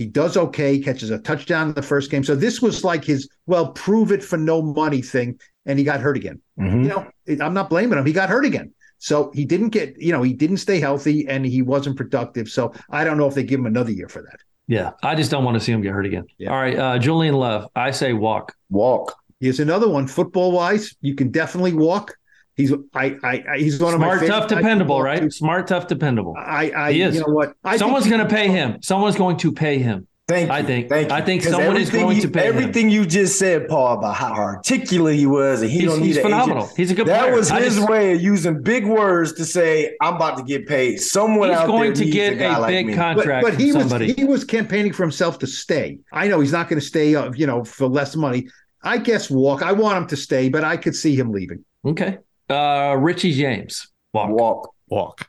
[0.00, 2.24] He does okay, catches a touchdown in the first game.
[2.24, 6.00] So this was like his well, prove it for no money thing, and he got
[6.00, 6.40] hurt again.
[6.58, 6.84] Mhm.
[6.84, 8.06] You know, I'm not blaming him.
[8.06, 8.72] He got hurt again.
[8.96, 12.48] So he didn't get, you know, he didn't stay healthy and he wasn't productive.
[12.48, 14.38] So I don't know if they give him another year for that.
[14.68, 16.24] Yeah, I just don't want to see him get hurt again.
[16.38, 16.50] Yeah.
[16.50, 18.54] All right, uh, Julian Love, I say walk.
[18.70, 19.14] Walk.
[19.38, 20.06] Here's another one.
[20.06, 22.14] Football wise, you can definitely walk.
[22.60, 25.22] He's I I, I he's one of my Smart, tough, dependable, walk right?
[25.22, 25.30] to.
[25.30, 26.34] Smart, tough, dependable.
[26.38, 27.14] I I He is.
[27.16, 27.54] you know what?
[27.64, 28.80] I think Someone's going to pay him.
[28.82, 30.06] Someone's going to pay him.
[30.28, 30.54] Thank you.
[30.54, 31.14] I think- Thank you.
[31.16, 32.54] I think 'Cause someone is everything going you- to pay him.
[32.56, 36.06] Everything you just said, Paul, about how articulate he was, and he He's, don't need
[36.06, 36.62] he's an phenomenal.
[36.66, 36.76] agent.
[36.76, 37.34] He's a good That player.
[37.34, 40.68] was I his just- way of using big words to say, "I'm about to get
[40.68, 42.92] paid." Someone He's out going there to get a, a like big me.
[42.94, 45.98] but, contract but he from was he was campaigning for himself to stay.
[46.12, 48.46] I know he's not going to stay, uh, you know, for less money.
[48.84, 49.62] I guess walk.
[49.62, 51.64] I want him to stay, but I could see him leaving.
[51.84, 52.18] okay.
[52.50, 54.30] Uh, Richie James, walk.
[54.30, 54.74] Walk.
[54.88, 55.28] Walk.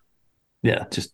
[0.63, 1.13] Yeah, just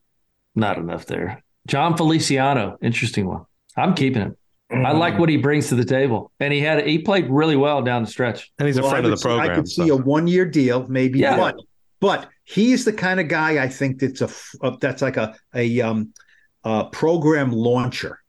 [0.55, 1.43] not enough there.
[1.67, 3.45] Jon Feliciano, interesting one.
[3.75, 4.35] I'm keeping him.
[4.71, 4.99] I Mm.
[4.99, 8.03] like what he brings to the table, and he had he played really well down
[8.03, 8.51] the stretch.
[8.59, 9.51] And he's a Well, I friend of would the see- program.
[9.51, 11.37] I could see a one year deal, maybe, Yeah.
[11.37, 11.55] but
[12.01, 14.29] but he's the kind of guy I think that's a
[14.81, 16.13] that's like a a um
[16.65, 18.19] a program launcher.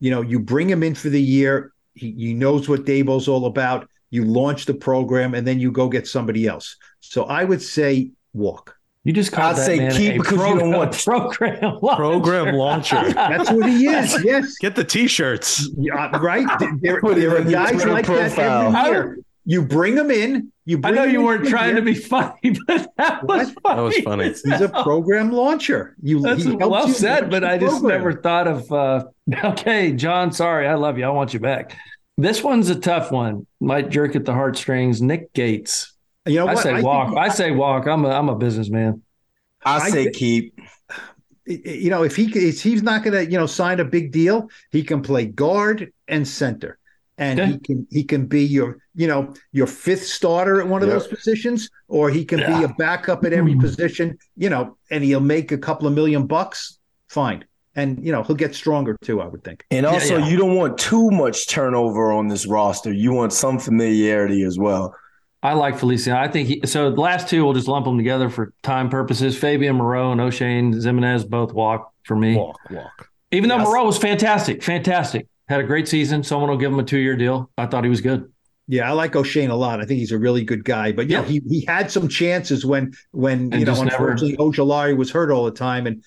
[0.00, 1.72] You know, you bring him in for the year.
[1.94, 3.88] He, he knows what Daboll's all about.
[4.14, 6.76] You launch the program, and then you go get somebody else.
[7.00, 8.76] So I would say walk.
[9.02, 11.78] You just called I'd that say man keep a because you program, don't want- program
[11.82, 11.96] launcher.
[11.96, 13.12] Program launcher.
[13.12, 14.16] That's what he is.
[14.24, 15.68] Yes, Get the t-shirts.
[15.76, 16.46] Yeah, right.
[16.80, 18.74] There, there are guys Twitter like that profile.
[18.76, 19.18] every year.
[19.46, 20.50] You bring them in.
[20.64, 21.80] You I know you weren't trying year.
[21.80, 23.62] to be funny, but that was What?
[23.62, 23.76] funny.
[23.76, 24.24] That was funny.
[24.28, 25.94] He's a program launcher.
[26.02, 27.98] You That's he helps well you said, but I just program.
[27.98, 28.72] never thought of.
[28.72, 29.04] Uh,
[29.44, 31.04] okay, John, sorry, I love you.
[31.04, 31.76] I want you back.
[32.16, 33.46] This one's a tough one.
[33.60, 35.02] Might jerk at the heartstrings.
[35.02, 35.92] Nick Gates.
[36.26, 36.62] You know I what?
[36.62, 37.10] say think walk.
[37.10, 37.86] he- I say walk.
[37.86, 39.02] I'm a I'm a businessman.
[39.64, 40.58] I I say thi- keep.
[41.46, 44.48] you know, if he if he's not going to, you know, sign a big deal,
[44.70, 46.78] he can play guard and center,
[47.18, 47.52] and Okay.
[47.52, 50.94] he can he can be your, you know, your fifth starter at one of Yeah.
[50.94, 52.58] those positions, or he can Yeah.
[52.58, 53.60] be a backup at every hmm.
[53.60, 56.78] position, you know, and he'll make a couple of million bucks.
[57.08, 57.44] Fine,
[57.76, 59.20] and you know he'll get stronger too.
[59.20, 59.64] I would think.
[59.70, 60.28] And also, yeah.
[60.28, 62.92] you don't want too much turnover on this roster.
[62.92, 64.94] You want some familiarity as well.
[65.42, 66.18] I like Feliciano.
[66.20, 66.90] I think he, so.
[66.90, 69.36] The last two, we'll just lump them together for time purposes.
[69.36, 72.36] Fabian Moreau and Oshane Ximines both walk for me.
[72.36, 73.08] Walk, walk.
[73.30, 73.66] Even though Yes.
[73.66, 76.22] Moreau was fantastic, fantastic, had a great season.
[76.22, 77.50] Someone will give him a two year deal.
[77.58, 78.30] I thought he was good.
[78.68, 79.82] Yeah, I like Oshane a lot.
[79.82, 80.92] I think he's a really good guy.
[80.92, 81.28] But you know, Yeah.
[81.28, 85.10] he he had some chances when when And you know just never- unfortunately Ojulari was
[85.10, 86.02] hurt all the time, and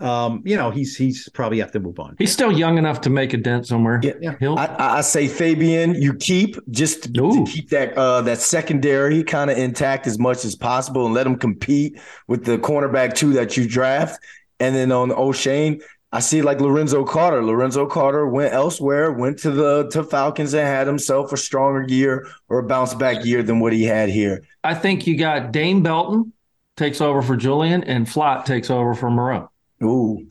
[0.00, 2.16] um, you know he's he's probably have to move on.
[2.18, 4.00] He's still young enough to make a dent somewhere.
[4.02, 4.12] Yeah.
[4.20, 4.34] Yeah.
[4.38, 8.38] He'll, I, I I say Fabian, you keep just to, to keep that uh, that
[8.38, 13.14] secondary kind of intact as much as possible and let him compete with the cornerback
[13.14, 14.20] two that you draft.
[14.60, 17.44] And then on Oshane, I see like Lorenzo Carter.
[17.44, 22.26] Lorenzo Carter went elsewhere, went to the to Falcons and had himself a stronger year
[22.48, 24.42] or a bounce back year than what he had here.
[24.64, 26.32] I think you got Dane Belton
[26.76, 29.50] takes over for Julian, and Flott takes over for Moreau.
[29.82, 30.26] Ooh,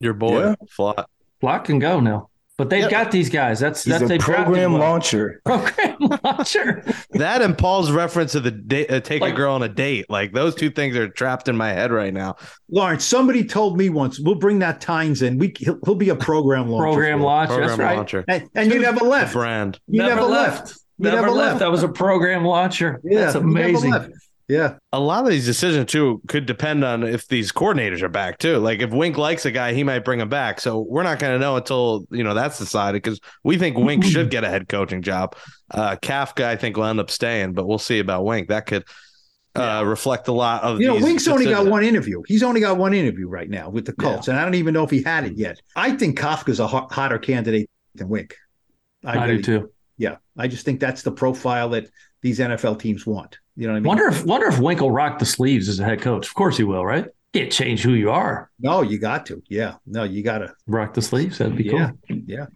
[0.00, 0.54] Your boy, Yeah.
[0.78, 1.04] Flott.
[1.42, 2.28] Flott can go now,
[2.58, 2.90] but they've Yeah.
[2.90, 3.58] got these guys.
[3.60, 5.40] That's he's that's a program launcher.
[5.46, 6.84] program launcher.
[7.12, 10.06] That and Paul's reference to the da- uh, take Like- a girl on a date.
[10.08, 12.36] Like those two things are trapped in my head right now.
[12.70, 15.38] Lawrence, somebody told me once, we'll bring that Tynes in.
[15.38, 16.84] We he'll, he'll be a program launcher.
[16.92, 17.48] program launcher.
[17.54, 17.96] Program That's right.
[17.96, 18.24] launcher.
[18.28, 19.32] And, and you never The left.
[19.32, 19.78] brand.
[19.88, 20.74] You never, left.
[20.98, 21.38] You Never, never left.
[21.48, 21.58] left.
[21.60, 23.00] That was a program launcher.
[23.02, 24.14] Yeah, That's you never amazing.
[24.48, 24.72] Left.
[24.72, 24.78] Yeah.
[24.92, 28.58] A lot of these decisions too could depend on if these coordinators are back too.
[28.58, 30.60] Like if Wink likes a guy, he might bring him back.
[30.60, 34.04] So we're not going to know until you know that's decided because we think Wink
[34.04, 35.36] should get a head coaching job.
[35.70, 38.48] Uh, Kafka, I think, will end up staying, but we'll see about Wink.
[38.48, 38.84] That could
[39.54, 42.22] uh, reflect a lot of You know, these Wink's only got one interview.
[42.26, 44.84] He's only got one interview right now with the Colts, and I don't even know
[44.84, 45.60] if he had it yet.
[45.76, 48.36] I think Kafka's a hot, hotter candidate than Wink.
[49.04, 49.70] I, really- do too.
[49.96, 51.88] Yeah, I just think that's the profile that
[52.20, 53.38] these NFL teams want.
[53.56, 53.88] You know what I mean?
[53.88, 56.26] Wonder if wonder if Wink will rock the sleeves as a head coach.
[56.26, 57.06] Of course he will, right?
[57.32, 58.50] Can't change who you are.
[58.60, 59.42] No, you got to.
[59.48, 60.54] Yeah, no, you got to.
[60.66, 61.38] Rock the sleeves.
[61.38, 62.20] That'd be Yeah, cool.
[62.26, 62.46] yeah.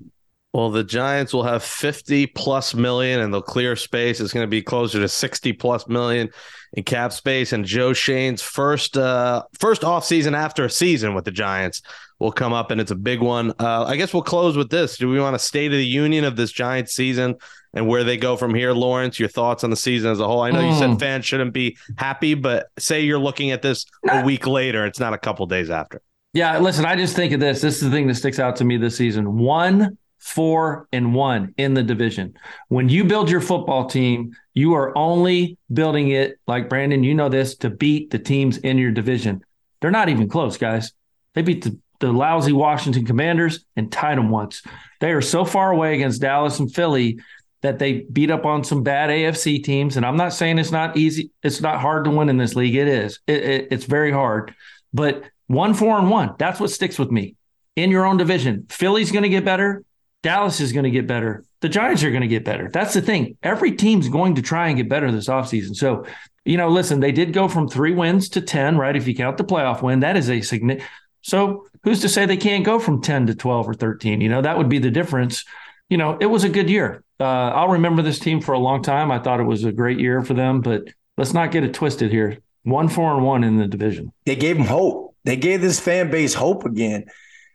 [0.54, 4.18] Well, the Giants will have 50 plus million and they'll clear space.
[4.18, 6.30] It's going to be closer to 60 plus million
[6.72, 7.52] in cap space.
[7.52, 11.82] And Joe Schoen's first uh first offseason after a season with the Giants
[12.18, 13.52] will come up and it's a big one.
[13.58, 14.96] Uh I guess we'll close with this.
[14.98, 17.36] Do we want a state of the union of this Giants season
[17.74, 19.18] and where they go from here, Lawrence?
[19.20, 20.40] Your thoughts on the season as a whole?
[20.40, 21.00] I know you said Mm.
[21.00, 25.12] fans shouldn't be happy, but say you're looking at this a week later, it's not
[25.14, 26.00] a couple days after.
[26.34, 27.60] Yeah, listen, I just think of this.
[27.60, 29.38] This is the thing that sticks out to me this season.
[29.38, 32.34] One, four, and one in the division.
[32.68, 37.28] When you build your football team, you are only building it, like Brandon, you know
[37.30, 39.42] this, to beat the teams in your division.
[39.80, 40.92] They're not even close, guys.
[41.34, 44.62] They beat the, the lousy Washington Commanders and tied them once.
[45.00, 47.20] They are so far away against Dallas and Philly.
[47.60, 49.96] that they beat up on some bad AFC teams.
[49.96, 52.76] And I'm not saying it's not easy, it's not hard to win in this league.
[52.76, 53.18] It is.
[53.26, 54.54] It, it, it's very hard.
[54.92, 57.34] But one, four, and one, that's what sticks with me.
[57.74, 59.84] In your own division, Philly's going to get better.
[60.22, 61.44] Dallas is going to get better.
[61.60, 62.70] The Giants are going to get better.
[62.72, 63.36] That's the thing.
[63.42, 65.76] Every team's going to try and get better this offseason.
[65.76, 66.04] So,
[66.44, 68.96] you know, listen, they did go from three wins to 10, right?
[68.96, 70.88] If you count the playoff win, that is a significant.
[71.22, 74.20] So, who's to say they can't go from 10 to 12 or 13?
[74.20, 75.44] You know, that would be the difference.
[75.88, 77.02] You know, it was a good year.
[77.20, 79.10] Uh, I'll remember this team for a long time.
[79.10, 80.84] I thought it was a great year for them, but
[81.16, 82.38] let's not get it twisted here.
[82.62, 84.12] One, four, and one in the division.
[84.26, 85.16] They gave them hope.
[85.24, 87.06] They gave this fan base hope again.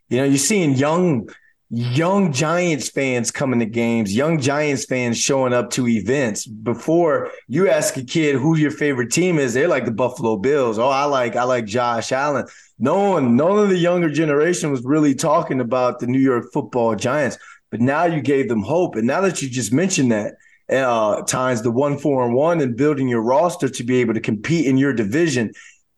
[0.10, 1.30] You know, you're seeing young
[1.76, 6.46] young Giants fans coming to games, young Giants fans showing up to events.
[6.46, 10.78] Before you ask a kid who your favorite team is, they're like the Buffalo Bills.
[10.78, 12.46] Oh, I like I like Josh Allen.
[12.78, 16.96] No one, none of the younger generation was really talking about the New York Football
[16.96, 17.40] Giants.
[17.72, 20.36] But now you gave them hope, and now that you just mentioned that,
[20.70, 24.22] uh, times the one four and one and building your roster to be able to
[24.22, 25.52] compete in your division.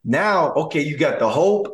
[0.05, 1.67] Now, okay, you got the hope.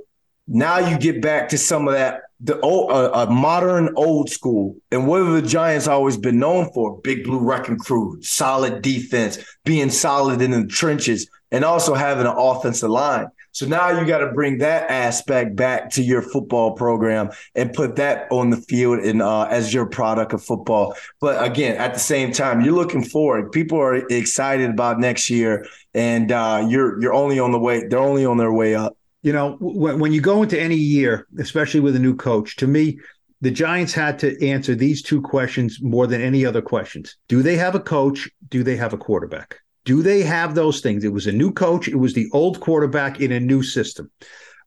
[0.48, 4.76] Now you get back to some of that the old, uh, a modern old school.
[4.92, 7.00] And what have the Giants always been known for?
[7.02, 12.34] Big Blue Wrecking Crew, solid defense, being solid in the trenches, and also having an
[12.36, 13.28] offensive line.
[13.54, 17.98] So now you got to bring that aspect back to your football program and put
[17.98, 20.96] that on the field and uh, as your product of football.
[21.20, 23.52] But again, at the same time, you're looking forward.
[23.52, 27.86] People are excited about next year, and uh, you're you're only on the way.
[27.88, 31.28] They're only on their way up you know, when, when you go into any year,
[31.40, 33.00] especially with a new coach, to me,
[33.42, 37.18] the Giants had to answer these two questions more than any other questions.
[37.28, 38.30] Do they have a coach?
[38.50, 39.58] Do they have a quarterback?
[39.84, 41.04] Do they have those things?
[41.04, 41.88] It was a new coach.
[41.88, 44.12] It was the old quarterback in a new system.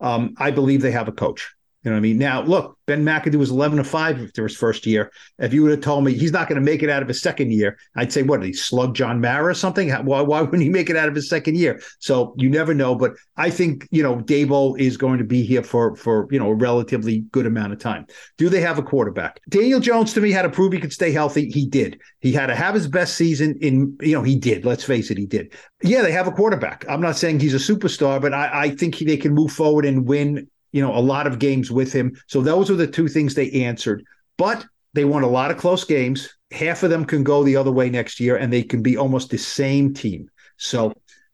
[0.01, 1.54] Um, I believe they have a coach.
[1.85, 2.19] You know what I mean?
[2.19, 5.13] Now, look, Ben McAdoo was 11 to 5 after his first year.
[5.39, 7.21] If you would have told me he's not going to make it out of his
[7.21, 9.91] second year, I'd say, what, did he slug John Mara or something?
[9.91, 11.83] Why, why wouldn't he make it out of his second year?
[11.99, 12.95] So you never know.
[12.95, 16.49] But I think, you know, Daboll is going to be here for, for you know,
[16.49, 18.07] a relatively good amount of time.
[18.39, 19.41] Do they have a quarterback?
[19.51, 21.51] Daniel Jones, to me, had to prove he could stay healthy.
[21.51, 22.01] He did.
[22.21, 24.65] He had to have his best season in, you know, he did.
[24.65, 25.53] Let's face it, he did.
[25.83, 26.87] Yeah, they have a quarterback.
[26.89, 29.85] I'm not saying he's a superstar, but I, I think he, they can move forward
[29.85, 32.21] and win you know, a lot of games with him.
[32.27, 34.05] So those are the two things they answered.
[34.37, 36.29] But they won a lot of close games.
[36.51, 39.31] Half of them can go the other way next year, and they can be almost
[39.31, 40.29] the same team.
[40.57, 40.93] So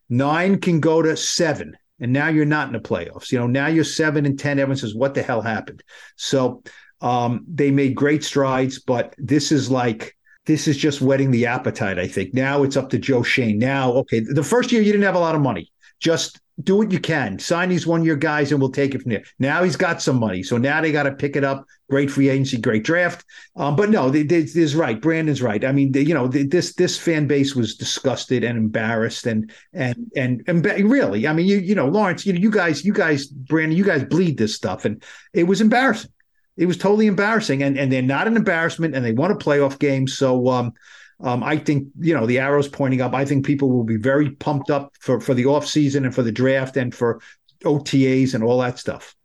[0.09, 1.75] nine can go to seven.
[1.99, 3.31] And now you're not in the playoffs.
[3.31, 4.59] You know, now you're seven and 10.
[4.59, 5.81] Everyone says, what the hell happened?
[6.17, 6.61] So
[7.01, 10.15] um, they made great strides, but this is like,
[10.45, 12.35] this is just whetting the appetite, I think.
[12.35, 13.57] Now it's up to Joe Schoen.
[13.57, 15.71] Now, okay, the first year you didn't have a lot of money.
[15.99, 17.39] Just do what you can.
[17.39, 19.23] Sign these one year guys and we'll take it from there.
[19.39, 20.43] Now he's got some money.
[20.43, 21.65] So now they got to pick it up.
[21.89, 23.25] Great free agency, great draft.
[23.55, 25.01] Um, but no, this is right.
[25.01, 25.63] Brandon's right.
[25.65, 30.11] I mean, they, you know, this this fan base was disgusted and embarrassed and and
[30.15, 33.77] and and really, I mean, you you know, Lawrence, you you guys, you guys, Brandon,
[33.77, 35.03] you guys bleed this stuff, and
[35.33, 36.11] it was embarrassing.
[36.55, 39.77] It was totally embarrassing, and and they're not an embarrassment, and they won a playoff
[39.77, 40.07] game.
[40.07, 40.73] So um,
[41.23, 43.13] um, I think you know the arrows pointing up.
[43.13, 46.23] I think people will be very pumped up for for the off season and for
[46.23, 47.21] the draft and for
[47.63, 49.15] OTAs and all that stuff.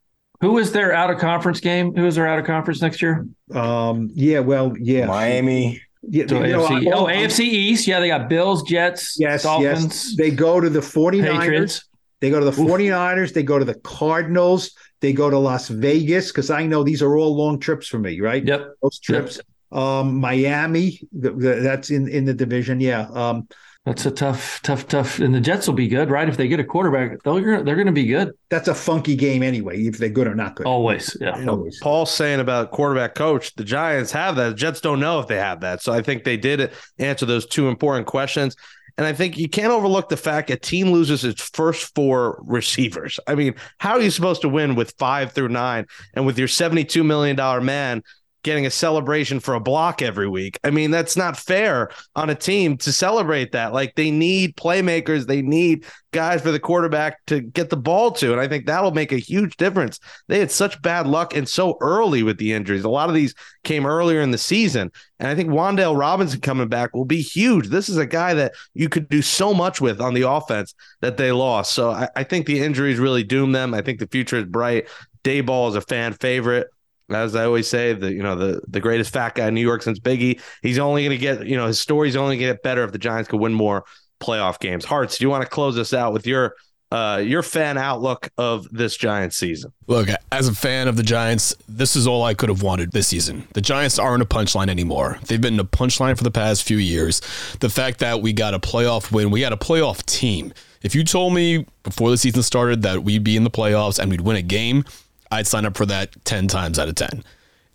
[0.40, 1.94] Who is their out of conference game?
[1.94, 3.26] Who is their out of conference next year?
[3.54, 5.82] Um, yeah, well, yeah, Miami.
[6.08, 7.86] Yeah, so AFC, know, oh, AFC East.
[7.86, 9.82] Yeah, they got Bills, Jets, yes, Dolphins.
[9.82, 10.16] Yes.
[10.16, 11.40] They go to the 49ers.
[11.40, 11.84] Patriots.
[12.20, 13.24] They go to the 49ers.
[13.24, 13.34] Oof.
[13.34, 14.72] They go to the Cardinals.
[15.00, 18.20] They go to Las Vegas because I know these are all long trips for me,
[18.20, 18.44] right?
[18.44, 18.74] Yep.
[18.82, 19.36] Those trips.
[19.36, 19.46] Yep.
[19.76, 22.80] Um, Miami, that's in in the division.
[22.80, 23.08] Yeah.
[23.12, 23.46] Um,
[23.84, 25.20] that's a tough, tough, tough.
[25.20, 26.28] And the Jets will be good, right?
[26.28, 28.32] If they get a quarterback, they're they're going to be good.
[28.48, 30.66] That's a funky game anyway, if they're good or not good.
[30.66, 31.46] Always, yeah.
[31.46, 31.78] Always.
[31.80, 33.54] Paul's saying about quarterback coach.
[33.54, 34.48] The Giants have that.
[34.48, 35.82] The Jets don't know if they have that.
[35.82, 38.56] So I think they did answer those two important questions.
[38.98, 43.20] And I think you can't overlook the fact a team loses its first four receivers.
[43.26, 46.48] I mean, how are you supposed to win with five through nine and with your
[46.48, 48.02] $72 million man
[48.46, 50.56] getting a celebration for a block every week.
[50.62, 53.72] I mean, that's not fair on a team to celebrate that.
[53.72, 58.30] Like they need playmakers, they need guys for the quarterback to get the ball to.
[58.30, 59.98] And I think that'll make a huge difference.
[60.28, 62.84] They had such bad luck and so early with the injuries.
[62.84, 63.34] A lot of these
[63.64, 64.92] came earlier in the season.
[65.18, 67.66] And I think Wan'Dale Robinson coming back will be huge.
[67.66, 71.16] This is a guy that you could do so much with on the offense that
[71.16, 71.72] they lost.
[71.72, 73.74] So I, I think the injuries really doomed them.
[73.74, 74.86] I think the future is bright.
[75.24, 76.68] Daboll is a fan favorite
[77.10, 79.82] as I always say, the you know the the greatest fat guy in New York
[79.82, 80.40] since Biggie.
[80.62, 82.92] He's only going to get you know his story's only going to get better if
[82.92, 83.84] the Giants could win more
[84.20, 84.84] playoff games.
[84.84, 86.54] Hartz, do you want to close us out with your
[86.92, 89.72] uh, your fan outlook of this Giants season.
[89.86, 93.08] Look, as a fan of the Giants, this is all I could have wanted this
[93.08, 93.46] season.
[93.54, 95.18] The Giants aren't a punchline anymore.
[95.26, 97.20] They've been a punchline for the past few years.
[97.60, 100.52] The fact that we got a playoff win, we got a playoff team.
[100.82, 104.10] If you told me before the season started that we'd be in the playoffs and
[104.10, 104.84] we'd win a game,
[105.30, 107.24] I'd sign up for that 10 times out of 10.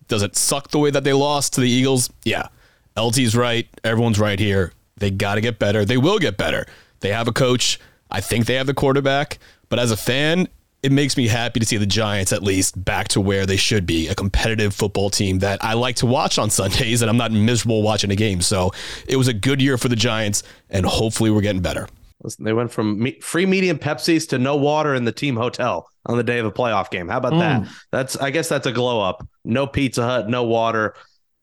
[0.08, 2.10] Does it suck the way that they lost to the Eagles?
[2.24, 2.48] Yeah.
[2.98, 3.68] LT's right.
[3.84, 4.74] Everyone's right here.
[4.98, 5.86] They got to get better.
[5.86, 6.66] They will get better.
[7.00, 7.80] They have a coach.
[8.10, 9.40] I think they have the quarterback.
[9.70, 10.48] But as a fan,
[10.84, 13.86] it makes me happy to see the Giants at least back to where they should
[13.86, 17.32] be a competitive football team that I like to watch on Sundays, and I'm not
[17.32, 18.42] miserable watching a game.
[18.42, 18.72] So
[19.08, 21.88] it was a good year for the Giants, and hopefully we're getting better.
[22.24, 25.88] Listen, they went from me- free medium Pepsis to no water in the team hotel
[26.06, 27.08] on the day of a playoff game.
[27.08, 27.40] How about mm.
[27.40, 27.68] that?
[27.92, 29.28] That's I guess that's a glow up.
[29.44, 30.96] No Pizza Hut, no water,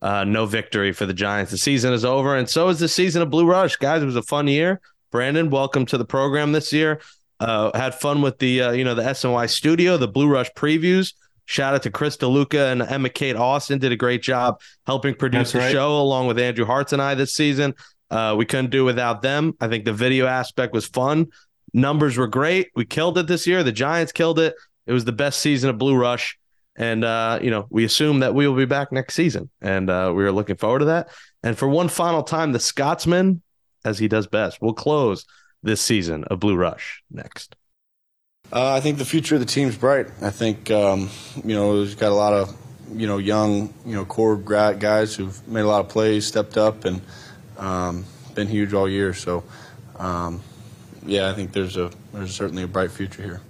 [0.03, 1.51] uh, no victory for the Giants.
[1.51, 4.03] The season is over, and so is the season of Blue Rush, guys.
[4.03, 4.81] It was a fun year.
[5.11, 7.01] Brandon, welcome to the program this year.
[7.41, 11.15] Uh, had fun with the uh, you know the SNY studio, the Blue Rush previews.
[11.47, 15.39] Shout out to Chris DeLuca and Emma Kate Austin did a great job helping produce
[15.39, 15.73] That's the right.
[15.73, 17.75] show along with Andrew Hartz and I this season.
[18.11, 19.55] Uh, we couldn't do without them.
[19.61, 21.29] I think the video aspect was fun.
[21.75, 22.71] Numbers were great.
[22.75, 23.63] We killed it this year.
[23.63, 24.55] The Giants killed it.
[24.87, 26.39] It was the best season of Blue Rush.
[26.77, 29.51] And, uh, you know, we assume that we will be back next season.
[29.61, 31.09] And uh, we are looking forward to that.
[31.43, 33.43] And for one final time, the Scotsman,
[33.85, 35.27] as he does best, will close
[35.63, 37.57] this season of Blue Rush next.
[38.51, 40.07] Uh, I think the future of the team's bright.
[40.23, 41.11] I think, um,
[41.45, 42.57] you know, we've got a lot of,
[42.95, 46.87] you know, young, you know, core guys who've made a lot of plays, stepped up,
[46.87, 47.03] and–
[47.59, 48.05] um,
[48.35, 49.13] been huge all year.
[49.15, 49.45] So,
[49.99, 50.41] um,
[51.05, 53.41] yeah, I think there's a there's certainly a bright future here.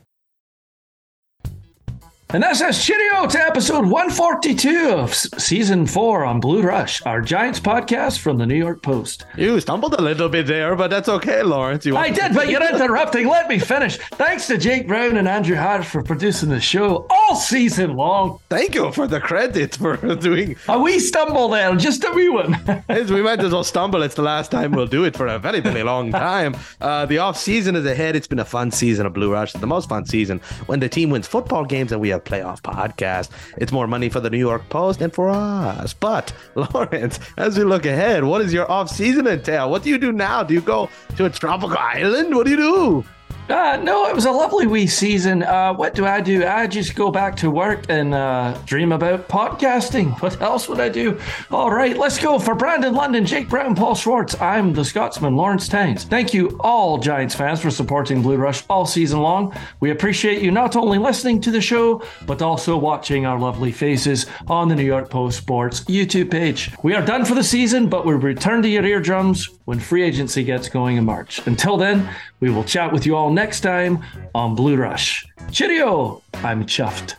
[2.31, 7.59] And that says cheerio to episode 142 of season four on Blue Rush, our Giants
[7.59, 9.25] podcast from the New York Post.
[9.39, 11.87] You stumbled a little bit there, but that's okay, Lawrence.
[11.87, 13.29] You I did, but you're interrupting.
[13.29, 13.97] Let me finish.
[13.97, 18.41] Thanks to Jake Brown and Andrew Hartz for producing the show all season long.
[18.51, 22.53] Thank you for the credit for doing a wee stumble there, just a wee one.
[22.91, 24.03] we might as well stumble.
[24.03, 26.55] It's the last time we'll do it for a very, very long time.
[26.79, 28.17] Uh, the off season is ahead.
[28.17, 31.09] It's been a fun season of Blue Rush, the most fun season when the team
[31.09, 33.31] wins football games and we have playoff podcast.
[33.57, 35.95] It's more money for the New York Post and for us.
[35.95, 39.71] But Lawrence, as we look ahead, what does your off season entail?
[39.71, 40.43] What do you do now?
[40.43, 42.35] Do you go to a tropical island?
[42.35, 43.05] What do you do?
[43.49, 45.43] Uh, no, it was a lovely wee season.
[45.43, 46.47] Uh, what do I do?
[46.47, 50.17] I just go back to work and uh, dream about podcasting.
[50.29, 51.19] What else would I do?
[51.51, 52.39] All right, let's go.
[52.39, 56.05] For Brandon London, Jake Brown, Paul Schwartz, I'm the Scotsman, Lawrence Tynes.
[56.05, 59.55] Thank you, all Giants fans, for supporting Blue Rush all season long.
[59.81, 64.27] We appreciate you not only listening to the show, but also watching our lovely faces
[64.49, 66.71] on the New York Post Sports YouTube page.
[66.83, 70.45] We are done for the season, but we return to your eardrums when free agency
[70.45, 71.47] gets going in March.
[71.47, 72.09] Until then,
[72.41, 74.03] we will chat with you all next time
[74.35, 75.25] on Blue Rush.
[75.53, 76.23] Cheerio!
[76.43, 77.15] I'm chuffed.